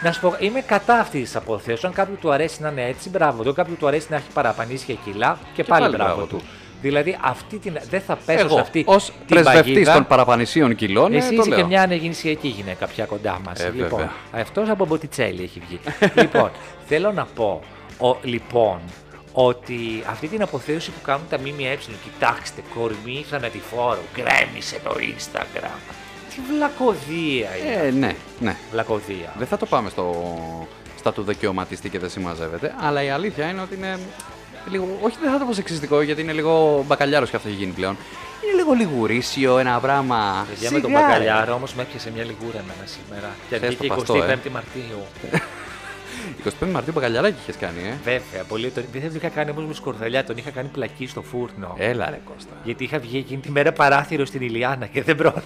[0.03, 1.87] Να σου πω, είμαι κατά αυτής της αποθέωση.
[1.87, 3.49] Αν κάποιου του αρέσει να είναι έτσι, μπράβο του.
[3.49, 6.37] Αν κάποιου του αρέσει να έχει παραπανίσια κιλά, και, πάλι, πάλι μπράβο μπράβο του.
[6.37, 6.43] του.
[6.83, 9.93] Δηλαδή, αυτή την, δεν θα πέσω σε Εγώ, αυτή ως την πρεσβευτής παγίδα.
[9.93, 11.67] των παραπανησίων κιλών, ε, Εσύ το είσαι και λέω.
[11.67, 13.61] μια ανεγεννησιακή γυναίκα πια κοντά μας.
[13.61, 14.11] Ε, λοιπόν, βέβαια.
[14.33, 15.81] αυτός από Μποτιτσέλη έχει βγει.
[16.15, 16.51] λοιπόν,
[16.89, 17.61] θέλω να πω,
[17.99, 18.79] ο, λοιπόν,
[19.33, 25.79] ότι αυτή την αποθέωση που κάνουν τα ΜΜΕ, κοιτάξτε, κορμί θανατηφόρο, γκρέμισε το Instagram.
[26.31, 27.87] Τι βλακωδία είναι.
[27.87, 28.57] Ε, ναι, ναι.
[28.71, 29.35] Βλακωδία.
[29.39, 30.15] Δεν θα το πάμε στο,
[30.99, 33.99] στα του δικαιωματιστή και δεν συμμαζεύεται, αλλά η αλήθεια είναι ότι είναι
[34.71, 34.99] λίγο.
[35.01, 37.97] Όχι, δεν θα το πω σεξιστικό, γιατί είναι λίγο μπακαλιάρος και αυτό έχει γίνει πλέον.
[38.45, 40.47] Είναι λίγο λιγουρίσιο ένα πράγμα.
[40.49, 41.07] Παιδιά με τον Σιγά, ρε.
[41.07, 43.31] μπακαλιάρο όμως με έπιασε μια λιγούρα εμένα σήμερα.
[43.49, 44.51] Και Θες βγήκε το 25 παστό, ε.
[44.53, 45.03] Μαρτίου.
[46.45, 47.95] 25 Μαρτίου μπακαλιαράκι είχες κάνει, ε.
[48.05, 48.71] Βέβαια, πολύ.
[48.71, 51.75] Τον, δεν τον είχα κάνει όμως με σκορδαλιά, τον είχα κάνει πλακί στο φούρνο.
[51.79, 52.51] Έλα ρε Κώστα.
[52.65, 55.43] Γιατί είχα βγει εκείνη τη μέρα παράθυρο στην Ηλιάνα και δεν πρόλαβα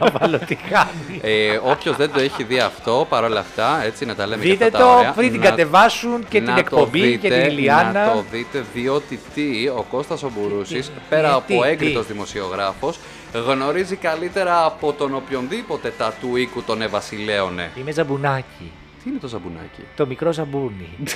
[0.00, 1.20] να βάλω τη χάνη.
[1.22, 4.64] Ε, Όποιος δεν το έχει δει αυτό, παρόλα αυτά, έτσι να τα λέμε Δείτε και
[4.64, 7.42] αυτά το τα ωραία, πριν την να- κατεβάσουν και την να το εκπομπή και δείτε,
[7.48, 8.04] την Ηλιάνα.
[8.06, 12.06] Να το δείτε, διότι τι, ο Κώστας ο Μπουρούσης, Τι, πέρα τι, από τι, έγκριτος
[12.06, 12.12] τι.
[12.12, 12.98] δημοσιογράφος,
[13.46, 17.70] γνωρίζει καλύτερα από τον οποιονδήποτε τα του οίκου τον Ευασιλέωνε.
[17.80, 18.72] Είμαι ζαμπουνάκι.
[19.04, 20.88] Τι είναι το ζαμπουνάκι; Το μικρό ζαμπούνι.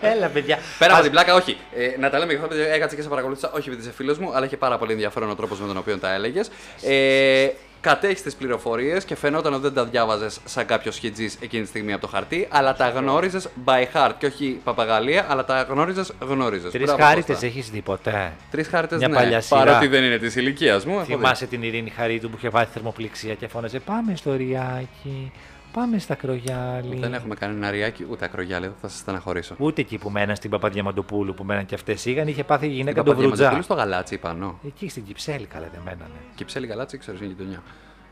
[0.00, 0.58] Έλα, παιδιά.
[0.78, 1.56] Πέρα από Ας- την πλάκα, όχι.
[1.74, 4.18] Ε, να τα λέμε και αυτά, παιδιά, έκατσα και σε παρακολούθησα, όχι επειδή είσαι φίλος
[4.18, 6.50] μου, αλλά είχε πάρα πολύ ενδιαφέρον ο τρόπος με τον οποίο τα έλεγες.
[6.82, 7.48] Ε,
[7.80, 11.92] Κατέχεις τις πληροφορίες και φαινόταν ότι δεν τα διάβαζες σαν κάποιος χιτζής εκείνη τη στιγμή
[11.92, 14.12] από το χαρτί, αλλά τα γνώριζες by heart.
[14.18, 16.72] Και όχι παπαγαλία, αλλά τα γνώριζες, γνώριζες.
[16.72, 19.14] Τρεις χάριτες έχεις δει ποτέ; Τρεις χάρτε Μια ναι.
[19.14, 19.64] παλιά σειρά.
[19.64, 20.92] Παρότι δεν είναι της ηλικίας μου.
[20.92, 21.12] έχω δει.
[21.14, 25.32] Θυμάσαι την Ειρήνη Χαρίτου που είχε βάλει θερμοπληξία και φώναζε Πάμε στο ριάκι,
[25.72, 26.98] πάμε στα κρογιάλι.
[26.98, 29.54] Δεν έχουμε κάνει ένα ριάκι ούτε ακρογιάλι, θα σας στεναχωρήσω.
[29.58, 33.02] Ούτε εκεί που μέναν στην Παπαδιαμαντοπούλου που μέναν και αυτές είχαν, είχε πάθει η γυναίκα
[33.02, 33.28] Την τον Βρουτζά.
[33.28, 34.58] Παπαδιαμαντοπούλου στο γαλάτσι πάνω.
[34.66, 36.18] Εκεί στην Κυψέλη καλά δεν μένανε.
[36.34, 37.62] Κυψέλη γαλάτσι, ξέρω, είναι γειτονιά.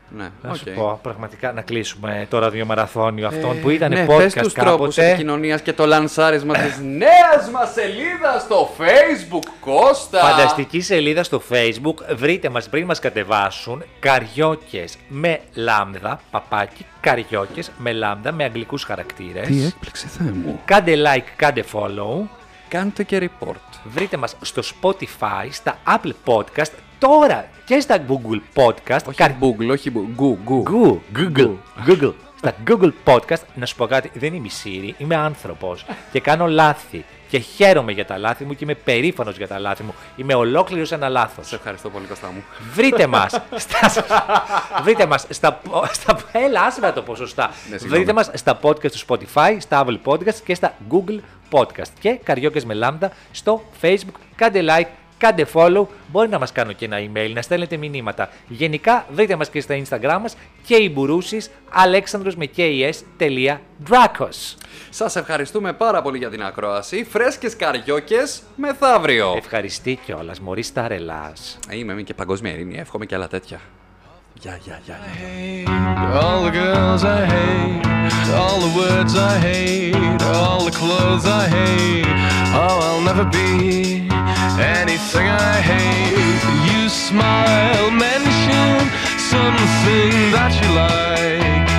[0.09, 0.73] Ναι, Να σου οκ.
[0.73, 5.07] πω πραγματικά να κλείσουμε το ραδιομαραθώνιο αυτόν που ήταν ναι, podcast πες τους τρόπους κάποτε.
[5.09, 10.19] επικοινωνίας και το λανσάρισμα της νέας μας σελίδας στο facebook, Κώστα.
[10.19, 12.15] Φανταστική σελίδα στο facebook.
[12.15, 19.47] Βρείτε μας πριν μας κατεβάσουν καριόκες με λάμδα, παπάκι, καριόκες με λάμδα με αγγλικούς χαρακτήρες.
[19.47, 20.59] Τι έκπληξη, Θεέ μου.
[20.65, 22.27] Κάντε like, κάντε follow.
[22.67, 23.79] Κάντε και report.
[23.83, 29.03] Βρείτε μας στο Spotify, στα Apple Podcast, τώρα και στα Google Podcast.
[29.07, 30.35] Όχι κα- Google, όχι Google.
[30.49, 31.51] Google, Google,
[31.87, 32.13] Google.
[32.37, 36.47] Στα Google Podcast, να σου πω κάτι, δεν είμαι η Siri, είμαι άνθρωπος και κάνω
[36.47, 37.05] λάθη.
[37.29, 39.93] Και χαίρομαι για τα λάθη μου και είμαι περήφανος για τα λάθη μου.
[40.15, 41.47] Είμαι ολόκληρος ένα λάθος.
[41.47, 42.43] Σε ευχαριστώ πολύ, Κωστά μου.
[42.73, 43.31] Βρείτε μας.
[43.55, 43.91] στα,
[44.83, 46.17] βρείτε μας στα, στα.
[46.31, 47.47] Έλα, άσε με το πω σωστά.
[47.69, 47.95] Ναι, συγγνώμη.
[48.03, 51.19] βρείτε μας στα podcast του Spotify, στα Apple Podcast και στα Google
[51.51, 51.89] Podcast.
[51.99, 54.19] Και καριόκες με λάμδα στο Facebook.
[54.35, 54.87] Κάντε like,
[55.17, 55.85] κάντε follow.
[56.11, 58.29] Μπορεί να μας κάνω και ένα email, να στέλνετε μηνύματα.
[58.47, 63.57] Γενικά, βρείτε μας και στα Instagram μας και οι μπουρούσει αλέξανδρος με kes.dracos.
[64.89, 67.03] Σας ευχαριστούμε πάρα πολύ για την ακρόαση.
[67.09, 69.33] Φρέσκες καριόκες μεθαύριο.
[69.37, 71.33] Ευχαριστή κιόλας, Μωρή στα ρελά.
[71.69, 72.77] Είμαι, είμαι και παγκόσμια ειρήνη.
[72.77, 73.59] Εύχομαι και άλλα τέτοια.
[74.39, 74.99] Γεια, γεια, γεια.
[75.15, 75.67] γεια.
[76.21, 82.05] All the girls I hate, all the words I hate, all the clothes I hate.
[82.61, 83.96] Oh, I'll never be
[84.59, 86.41] anything I hate.
[86.71, 91.69] You smile, mention something that you like,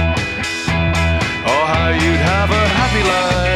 [1.50, 3.47] or how you'd have a happy life.